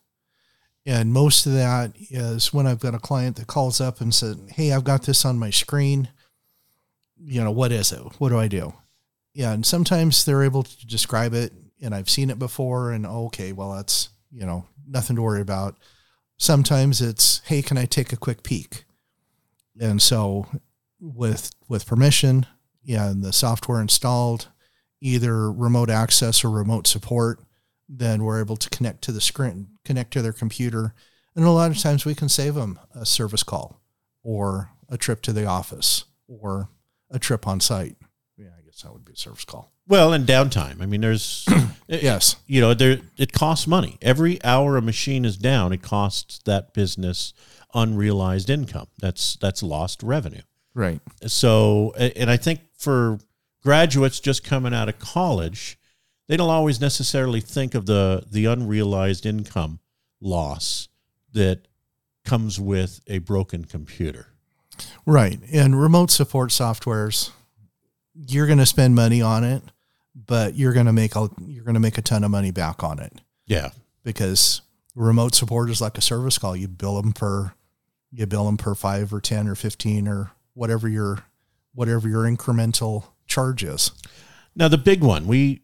And 0.87 1.13
most 1.13 1.47
of 1.47 1.55
that 1.55 1.93
is 2.11 2.53
when 2.53 2.67
I've 2.67 2.79
got 2.79 2.95
a 2.95 2.99
client 2.99 3.37
that 3.37 3.47
calls 3.47 3.81
up 3.81 4.01
and 4.01 4.15
says, 4.15 4.37
"Hey, 4.51 4.73
I've 4.73 4.85
got 4.85 5.03
this 5.03 5.25
on 5.25 5.39
my 5.39 5.51
screen. 5.51 6.11
You 7.19 7.43
know, 7.43 7.51
what 7.51 7.73
is 7.73 7.91
it? 7.91 8.01
What 8.19 8.29
do 8.29 8.39
I 8.39 8.49
do?" 8.49 8.75
Yeah, 9.33 9.53
and 9.53 9.67
sometimes 9.67 10.25
they're 10.25 10.45
able 10.45 10.63
to 10.63 10.87
describe 10.87 11.35
it 11.35 11.53
and 11.83 11.95
I've 11.95 12.11
seen 12.11 12.31
it 12.31 12.39
before 12.39 12.93
and 12.93 13.05
oh, 13.05 13.27
okay, 13.27 13.53
well 13.53 13.73
that's, 13.73 14.11
you 14.31 14.47
know, 14.47 14.67
nothing 14.87 15.17
to 15.17 15.23
worry 15.23 15.41
about. 15.41 15.77
Sometimes 16.37 17.01
it's, 17.01 17.41
"Hey, 17.47 17.63
can 17.63 17.79
I 17.79 17.87
take 17.87 18.13
a 18.13 18.17
quick 18.17 18.43
peek?" 18.43 18.85
And 19.81 20.01
so 20.01 20.47
with 21.05 21.51
with 21.69 21.87
permission, 21.87 22.47
yeah, 22.83 23.09
and 23.11 23.23
the 23.23 23.33
software 23.33 23.81
installed, 23.81 24.49
either 25.01 25.51
remote 25.53 25.91
access 25.91 26.45
or 26.45 26.51
remote 26.51 26.87
support, 26.87 27.41
then 27.89 28.23
we're 28.25 28.41
able 28.41 28.57
to 28.57 28.71
connect 28.71 29.03
to 29.03 29.13
the 29.13 29.21
screen, 29.21 29.69
connect 29.85 30.13
to 30.13 30.23
their 30.23 30.33
computer. 30.33 30.95
And 31.37 31.45
a 31.45 31.51
lot 31.51 31.71
of 31.71 31.79
times 31.79 32.05
we 32.05 32.15
can 32.15 32.29
save 32.29 32.55
them 32.55 32.79
a 32.95 33.05
service 33.05 33.43
call 33.43 33.81
or 34.23 34.71
a 34.89 34.97
trip 34.97 35.21
to 35.23 35.33
the 35.33 35.45
office 35.47 36.05
or 36.29 36.69
a 37.11 37.19
trip 37.19 37.47
on 37.47 37.61
site. 37.61 37.97
Yeah, 38.37 38.51
I 38.59 38.63
guess 38.63 38.83
that 38.83 38.93
would 38.93 39.05
be 39.05 39.13
a 39.13 39.17
service 39.17 39.45
call. 39.45 39.73
Well, 39.87 40.13
and 40.13 40.27
downtime. 40.27 40.81
I 40.81 40.87
mean, 40.87 41.01
there's 41.03 41.47
Yes. 41.89 42.37
you 42.47 42.61
know 42.63 42.73
there 42.73 43.01
it 43.19 43.33
costs 43.33 43.67
money 43.67 43.99
every 44.01 44.43
hour 44.43 44.77
a 44.79 44.83
machine 44.83 45.27
is 45.27 45.37
down 45.37 45.73
it 45.73 45.83
costs 45.83 46.41
that 46.47 46.73
business 46.73 47.35
unrealized 47.75 48.49
income 48.49 48.87
that's 48.99 49.37
that's 49.37 49.63
lost 49.63 50.03
revenue 50.03 50.41
Right. 50.75 51.01
so 51.27 51.93
and 51.97 52.31
i 52.31 52.37
think 52.37 52.61
for 52.77 53.19
graduates 53.63 54.21
just 54.21 54.43
coming 54.45 54.75
out 54.75 54.89
of 54.89 54.99
college 54.99 55.79
they 56.27 56.37
don't 56.37 56.51
always 56.51 56.81
necessarily 56.81 57.41
think 57.41 57.75
of 57.75 57.87
the 57.87 58.25
the 58.31 58.47
unrealized 58.47 59.25
income 59.25 59.79
loss 60.21 60.89
that 61.33 61.61
comes 62.25 62.59
with 62.59 63.01
a 63.07 63.19
broken 63.19 63.65
computer 63.65 64.29
Right. 65.07 65.39
And 65.53 65.81
remote 65.81 66.11
support 66.11 66.51
softwares, 66.51 67.31
you're 68.13 68.47
going 68.47 68.59
to 68.59 68.67
spend 68.67 68.95
money 68.97 69.23
on 69.23 69.45
it, 69.45 69.63
but 70.15 70.57
you're 70.57 70.73
going 70.73 70.87
to 70.87 70.93
make 70.93 71.15
a, 71.15 71.29
you're 71.47 71.65
going 71.65 71.75
to 71.75 71.81
make 71.81 71.99
a 71.99 72.03
ton 72.03 72.25
of 72.25 72.31
money 72.33 72.51
back 72.51 72.83
on 72.83 72.99
it. 72.99 73.13
yeah 73.47 73.71
because 74.03 74.63
remote 74.95 75.35
support 75.35 75.71
is 75.71 75.81
like 75.81 75.97
a 75.97 76.01
service 76.03 76.39
call. 76.39 76.57
You 76.57 76.69
bill 76.69 77.01
them 77.01 77.13
per, 77.13 77.53
you 78.11 78.27
bill 78.27 78.47
them 78.47 78.57
per 78.57 78.75
five 78.75 79.13
or 79.15 79.21
ten 79.21 79.47
or 79.49 79.55
fifteen 79.55 80.07
or 80.09 80.33
whatever 80.55 80.89
your, 80.89 81.21
whatever 81.75 82.09
your 82.09 82.25
incremental 82.25 83.05
charge 83.27 83.63
is. 83.63 83.91
Now 84.57 84.69
the 84.69 84.79
big 84.79 85.03
one, 85.03 85.27
we 85.27 85.63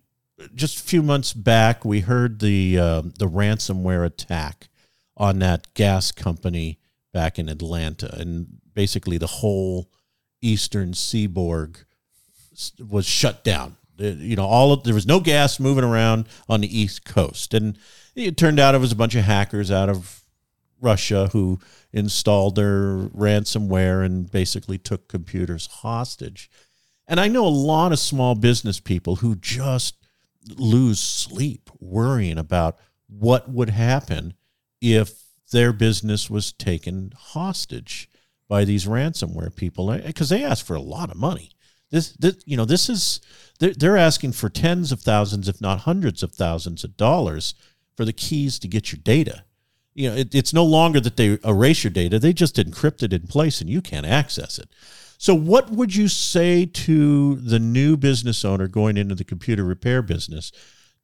just 0.55 0.81
a 0.81 0.83
few 0.83 1.03
months 1.03 1.33
back 1.33 1.85
we 1.85 2.01
heard 2.01 2.41
the 2.41 2.79
uh, 2.79 3.03
the 3.03 3.29
ransomware 3.29 4.05
attack 4.05 4.69
on 5.17 5.39
that 5.41 5.73
gas 5.75 6.13
company 6.13 6.79
back 7.13 7.39
in 7.39 7.49
Atlanta, 7.49 8.13
and 8.19 8.47
basically 8.75 9.19
the 9.19 9.27
whole 9.27 9.91
eastern 10.41 10.95
seaboard 10.95 11.79
was 12.79 13.07
shut 13.07 13.45
down. 13.45 13.77
You 13.99 14.37
know, 14.37 14.47
all 14.47 14.73
of 14.73 14.85
there 14.85 14.95
was 14.95 15.07
no 15.07 15.21
gas 15.21 15.61
moving 15.61 15.85
around 15.85 16.27
on 16.49 16.63
the 16.63 16.79
east 16.79 17.05
coast, 17.05 17.53
and 17.53 17.77
it 18.15 18.37
turned 18.37 18.59
out 18.59 18.75
it 18.75 18.79
was 18.79 18.93
a 18.93 18.97
bunch 18.97 19.15
of 19.15 19.25
hackers 19.25 19.71
out 19.71 19.91
of 19.91 20.23
Russia 20.81 21.29
who 21.33 21.61
installed 21.93 22.57
their 22.57 23.09
ransomware 23.09 24.05
and 24.05 24.31
basically 24.31 24.79
took 24.79 25.09
computers 25.09 25.67
hostage. 25.67 26.51
And 27.07 27.19
I 27.19 27.29
know 27.29 27.45
a 27.45 27.49
lot 27.49 27.93
of 27.93 27.99
small 27.99 28.35
business 28.35 28.79
people 28.79 29.17
who 29.17 29.35
just 29.35 29.97
lose 30.49 31.01
sleep 31.01 31.69
worrying 31.81 32.39
about 32.39 32.79
what 33.09 33.51
would 33.51 33.71
happen 33.71 34.35
if 34.81 35.25
their 35.51 35.73
business 35.73 36.31
was 36.31 36.53
taken 36.53 37.13
hostage 37.17 38.09
by 38.49 38.65
these 38.65 38.87
ransomware 38.87 39.55
people 39.55 39.91
eh, 39.91 40.01
because 40.07 40.29
they 40.29 40.45
ask 40.45 40.65
for 40.65 40.75
a 40.75 40.81
lot 40.81 41.11
of 41.11 41.17
money. 41.17 41.51
This, 41.91 42.13
this 42.13 42.37
you 42.47 42.57
know, 42.57 42.65
this 42.65 42.89
is 42.89 43.21
they're, 43.59 43.75
they're 43.75 43.97
asking 43.97 44.33
for 44.33 44.49
tens 44.49 44.93
of 44.93 45.01
thousands, 45.01 45.49
if 45.49 45.61
not 45.61 45.81
hundreds 45.81 46.23
of 46.23 46.33
thousands 46.33 46.85
of 46.85 46.97
dollars 46.97 47.55
for 47.97 48.05
the 48.05 48.13
keys 48.13 48.59
to 48.61 48.69
get 48.69 48.93
your 48.93 49.01
data. 49.03 49.45
You 50.01 50.11
know, 50.11 50.17
it, 50.17 50.35
it's 50.35 50.55
no 50.55 50.65
longer 50.65 50.99
that 51.01 51.17
they 51.17 51.39
erase 51.45 51.85
your 51.85 51.91
data; 51.91 52.19
they 52.19 52.33
just 52.33 52.57
encrypt 52.57 53.03
it 53.03 53.13
in 53.13 53.27
place, 53.27 53.61
and 53.61 53.69
you 53.69 53.83
can't 53.83 54.07
access 54.07 54.59
it. 54.59 54.71
So, 55.19 55.35
what 55.35 55.71
would 55.71 55.95
you 55.95 56.09
say 56.09 56.65
to 56.65 57.35
the 57.37 57.59
new 57.59 57.99
business 57.99 58.43
owner 58.43 58.67
going 58.69 58.97
into 58.97 59.15
the 59.15 59.25
computer 59.25 59.63
repair 59.63 60.01
business 60.01 60.51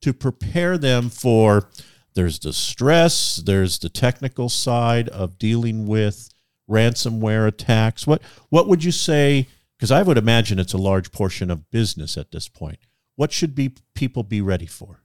to 0.00 0.14
prepare 0.14 0.78
them 0.78 1.10
for? 1.10 1.68
There's 2.14 2.38
the 2.38 2.54
stress, 2.54 3.36
there's 3.36 3.78
the 3.78 3.90
technical 3.90 4.48
side 4.48 5.10
of 5.10 5.38
dealing 5.38 5.86
with 5.86 6.30
ransomware 6.66 7.46
attacks. 7.46 8.06
What 8.06 8.22
what 8.48 8.68
would 8.68 8.82
you 8.82 8.92
say? 8.92 9.48
Because 9.76 9.90
I 9.90 10.02
would 10.02 10.16
imagine 10.16 10.58
it's 10.58 10.72
a 10.72 10.78
large 10.78 11.12
portion 11.12 11.50
of 11.50 11.70
business 11.70 12.16
at 12.16 12.30
this 12.30 12.48
point. 12.48 12.78
What 13.16 13.32
should 13.32 13.54
be 13.54 13.74
people 13.94 14.22
be 14.22 14.40
ready 14.40 14.64
for? 14.64 15.02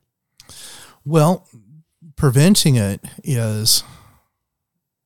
Well, 1.03 1.49
preventing 2.21 2.75
it 2.75 3.03
is, 3.23 3.83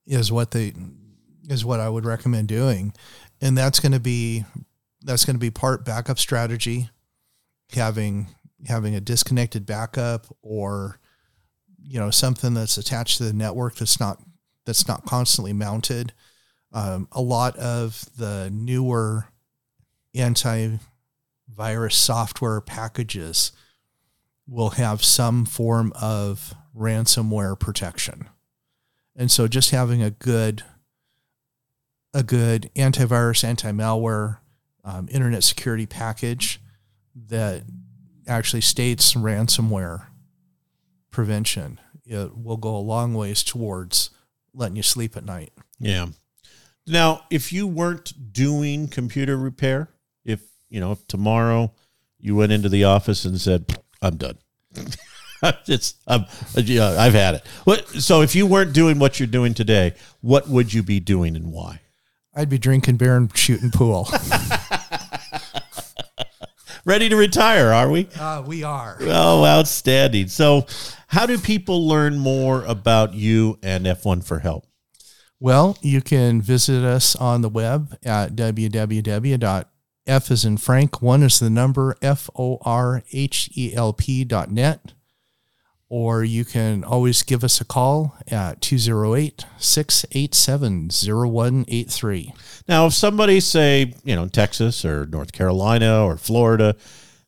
is 0.06 0.34
what 0.34 0.51
they, 0.51 0.73
is 1.45 1.63
what 1.63 1.80
I 1.80 1.88
would 1.88 2.04
recommend 2.04 2.49
doing. 2.49 2.93
And 3.39 3.58
that's 3.58 3.80
going 3.80 3.93
to 3.93 4.01
be, 4.01 4.43
that's 5.01 5.23
going 5.23 5.38
to 5.38 5.39
be 5.39 5.49
part 5.49 5.86
backup 5.86 6.19
strategy, 6.19 6.89
having, 7.71 8.28
having 8.67 8.95
a 8.95 8.99
disconnected 8.99 9.65
backup 9.65 10.28
or, 10.41 10.99
you 11.82 11.97
know, 11.97 12.12
something 12.12 12.54
that's 12.54 12.78
attached 12.78 13.19
to 13.19 13.23
the 13.23 13.32
network 13.32 13.75
that's 13.75 13.97
not, 13.97 14.21
that's 14.65 14.86
not 14.86 15.06
constantly 15.06 15.54
mounted. 15.54 16.12
Um, 16.73 17.08
a 17.13 17.21
lot 17.21 17.56
of 17.56 18.10
the 18.17 18.49
newer 18.51 19.30
antivirus 20.13 20.80
software 21.93 22.60
packages 22.60 23.54
will 24.45 24.71
have 24.71 25.01
some 25.01 25.45
form 25.45 25.93
of 25.95 26.54
ransomware 26.75 27.59
protection. 27.59 28.29
And 29.15 29.31
so 29.31 29.47
just 29.47 29.71
having 29.71 30.01
a 30.03 30.11
good 30.11 30.63
a 32.13 32.23
good 32.23 32.69
antivirus, 32.77 33.43
anti-malware, 33.43 34.38
um, 34.85 35.09
internet 35.11 35.43
security 35.43 35.85
package 35.85 36.61
that 37.27 37.63
actually 38.25 38.61
states 38.61 39.13
ransomware 39.15 40.05
prevention. 41.11 41.79
It 42.05 42.38
will 42.38 42.55
go 42.55 42.75
a 42.75 42.77
long 42.77 43.13
ways 43.13 43.43
towards 43.43 44.11
letting 44.53 44.77
you 44.77 44.83
sleep 44.83 45.17
at 45.17 45.25
night. 45.25 45.51
Yeah. 45.79 46.07
Now, 46.88 47.25
if 47.29 47.51
you 47.51 47.67
weren't 47.67 48.31
doing 48.31 48.88
computer 48.88 49.38
repair, 49.38 49.89
if 50.23 50.41
you 50.69 50.79
know, 50.79 50.91
if 50.91 51.05
tomorrow 51.07 51.73
you 52.19 52.35
went 52.35 52.51
into 52.51 52.69
the 52.69 52.83
office 52.83 53.25
and 53.25 53.41
said, 53.41 53.79
"I'm 54.01 54.17
done," 54.17 54.38
it's 55.67 55.95
I'm, 56.08 56.25
yeah, 56.55 56.95
I've 56.99 57.13
had 57.13 57.36
it. 57.36 57.47
What? 57.63 57.88
So, 57.88 58.21
if 58.21 58.36
you 58.36 58.45
weren't 58.45 58.73
doing 58.73 58.99
what 58.99 59.19
you're 59.19 59.27
doing 59.27 59.53
today, 59.53 59.93
what 60.21 60.47
would 60.47 60.73
you 60.73 60.84
be 60.84 60.99
doing 60.99 61.36
and 61.36 61.51
why? 61.51 61.81
I'd 62.36 62.49
be 62.49 62.58
drinking 62.58 62.97
beer 62.97 63.15
and 63.15 63.36
shooting 63.36 63.71
pool. 63.71 64.10
Ready 66.86 67.10
to 67.10 67.15
retire, 67.15 67.71
are 67.71 67.89
we? 67.89 68.08
Uh, 68.19 68.43
we 68.45 68.63
are. 68.63 68.97
Oh, 69.01 69.43
outstanding. 69.45 70.27
So, 70.27 70.67
how 71.08 71.25
do 71.25 71.38
people 71.38 71.88
learn 71.88 72.17
more 72.17 72.63
about 72.65 73.13
you 73.13 73.58
and 73.63 73.86
F1 73.86 74.23
for 74.23 74.39
Help? 74.39 74.67
Well, 75.39 75.77
you 75.81 76.01
can 76.01 76.41
visit 76.41 76.84
us 76.84 77.15
on 77.15 77.41
the 77.41 77.49
web 77.49 77.97
at 78.03 78.36
www.f 78.36 79.65
is 80.31 80.45
in 80.45 80.58
Frank, 80.58 81.01
one 81.01 81.23
is 81.23 81.39
the 81.39 81.49
number, 81.49 81.95
F 82.01 82.29
O 82.36 82.60
R 82.62 83.03
H 83.12 83.49
E 83.55 83.73
L 83.73 83.93
P 83.93 84.23
dot 84.23 84.51
net. 84.51 84.94
Or 85.88 86.24
you 86.24 86.45
can 86.45 86.84
always 86.84 87.21
give 87.21 87.43
us 87.43 87.62
a 87.62 87.65
call 87.65 88.17
at 88.28 88.60
208 88.60 89.45
687 89.60 90.89
0183. 90.89 92.34
Now, 92.67 92.88
if 92.88 92.93
somebody 92.93 93.39
say, 93.39 93.93
you 94.04 94.15
know, 94.15 94.24
in 94.24 94.30
Texas 94.30 94.84
or 94.84 95.06
North 95.06 95.32
Carolina 95.32 96.04
or 96.04 96.17
Florida, 96.17 96.76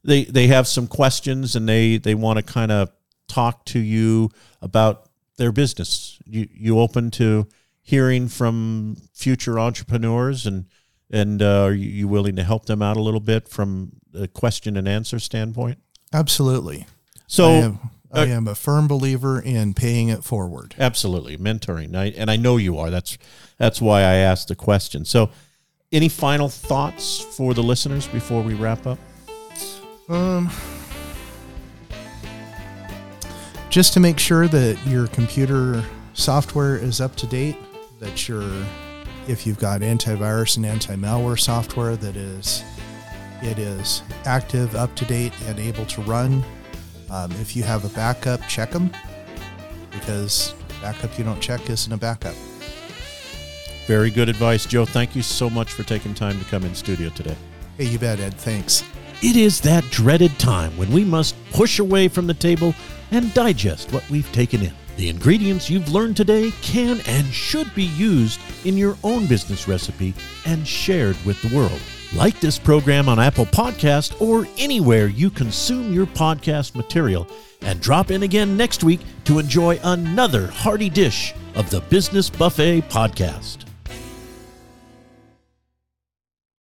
they 0.03 0.23
they 0.23 0.47
have 0.47 0.67
some 0.67 0.87
questions 0.87 1.55
and 1.55 1.69
they 1.69 1.97
they 1.97 2.15
want 2.15 2.37
to 2.37 2.43
kind 2.43 2.71
of 2.71 2.89
talk 3.27 3.65
to 3.65 3.79
you 3.79 4.31
about 4.61 5.09
their 5.37 5.51
business. 5.51 6.19
You 6.25 6.47
you 6.51 6.79
open 6.79 7.11
to 7.11 7.47
hearing 7.81 8.27
from 8.27 8.97
future 9.13 9.59
entrepreneurs 9.59 10.45
and 10.45 10.65
and 11.09 11.41
uh, 11.41 11.63
are 11.63 11.73
you 11.73 12.07
willing 12.07 12.35
to 12.35 12.43
help 12.43 12.65
them 12.65 12.81
out 12.81 12.97
a 12.97 13.01
little 13.01 13.19
bit 13.19 13.47
from 13.47 13.93
a 14.13 14.27
question 14.27 14.75
and 14.75 14.87
answer 14.87 15.19
standpoint? 15.19 15.77
Absolutely. 16.13 16.85
So 17.27 17.77
I 18.17 18.25
am 18.27 18.47
a 18.47 18.55
firm 18.55 18.87
believer 18.87 19.39
in 19.39 19.73
paying 19.73 20.09
it 20.09 20.23
forward. 20.23 20.75
Absolutely, 20.79 21.37
mentoring, 21.37 21.95
I, 21.95 22.07
and 22.17 22.31
I 22.31 22.35
know 22.35 22.57
you 22.57 22.77
are. 22.77 22.89
That's 22.89 23.17
that's 23.57 23.81
why 23.81 23.99
I 24.01 24.15
asked 24.15 24.47
the 24.47 24.55
question. 24.55 25.05
So, 25.05 25.29
any 25.91 26.09
final 26.09 26.49
thoughts 26.49 27.19
for 27.19 27.53
the 27.53 27.63
listeners 27.63 28.07
before 28.07 28.41
we 28.41 28.53
wrap 28.53 28.85
up? 28.87 28.99
Um, 30.09 30.49
just 33.69 33.93
to 33.93 33.99
make 33.99 34.19
sure 34.19 34.47
that 34.47 34.77
your 34.85 35.07
computer 35.07 35.83
software 36.13 36.77
is 36.77 36.99
up 37.01 37.15
to 37.17 37.27
date, 37.27 37.57
that 37.99 38.27
your 38.27 38.43
if 39.27 39.45
you've 39.45 39.59
got 39.59 39.81
antivirus 39.81 40.57
and 40.57 40.65
anti-malware 40.65 41.39
software 41.39 41.97
that 41.97 42.15
is 42.15 42.63
it 43.41 43.59
is 43.59 44.01
active, 44.25 44.75
up 44.75 44.95
to 44.95 45.05
date, 45.05 45.33
and 45.45 45.59
able 45.59 45.85
to 45.85 46.01
run. 46.01 46.43
Um, 47.09 47.31
if 47.33 47.55
you 47.55 47.63
have 47.63 47.85
a 47.85 47.89
backup, 47.89 48.41
check 48.47 48.71
them 48.71 48.91
because 49.91 50.53
backup 50.81 51.17
you 51.17 51.23
don't 51.23 51.41
check 51.41 51.69
isn't 51.69 51.91
a 51.91 51.97
backup. 51.97 52.35
Very 53.87 54.11
good 54.11 54.27
advice, 54.27 54.65
Joe. 54.65 54.85
Thank 54.85 55.15
you 55.15 55.21
so 55.21 55.49
much 55.49 55.71
for 55.71 55.83
taking 55.83 56.13
time 56.13 56.37
to 56.39 56.45
come 56.45 56.65
in 56.65 56.75
studio 56.75 57.09
today. 57.09 57.35
Hey, 57.77 57.85
you 57.85 57.97
bet, 57.97 58.19
Ed. 58.19 58.33
Thanks. 58.33 58.83
It 59.23 59.35
is 59.35 59.61
that 59.61 59.83
dreaded 59.85 60.37
time 60.37 60.75
when 60.77 60.91
we 60.91 61.03
must 61.03 61.35
push 61.51 61.79
away 61.79 62.07
from 62.07 62.27
the 62.27 62.33
table 62.33 62.75
and 63.11 63.33
digest 63.33 63.93
what 63.93 64.07
we've 64.09 64.31
taken 64.31 64.61
in. 64.61 64.73
The 64.97 65.09
ingredients 65.09 65.69
you've 65.69 65.91
learned 65.91 66.17
today 66.17 66.51
can 66.61 66.99
and 67.07 67.25
should 67.27 67.73
be 67.73 67.85
used 67.85 68.39
in 68.65 68.77
your 68.77 68.97
own 69.03 69.25
business 69.27 69.67
recipe 69.67 70.13
and 70.45 70.67
shared 70.67 71.15
with 71.25 71.41
the 71.41 71.55
world. 71.55 71.79
Like 72.15 72.39
this 72.39 72.57
program 72.57 73.09
on 73.09 73.19
Apple 73.19 73.45
Podcast 73.45 74.21
or 74.21 74.47
anywhere 74.57 75.07
you 75.07 75.29
consume 75.29 75.93
your 75.93 76.05
podcast 76.05 76.73
material, 76.75 77.27
and 77.61 77.81
drop 77.81 78.11
in 78.11 78.23
again 78.23 78.55
next 78.55 78.83
week 78.83 79.01
to 79.25 79.39
enjoy 79.39 79.79
another 79.83 80.47
hearty 80.47 80.89
dish 80.89 81.33
of 81.55 81.69
the 81.69 81.81
Business 81.81 82.29
Buffet 82.29 82.81
podcast. 82.83 83.66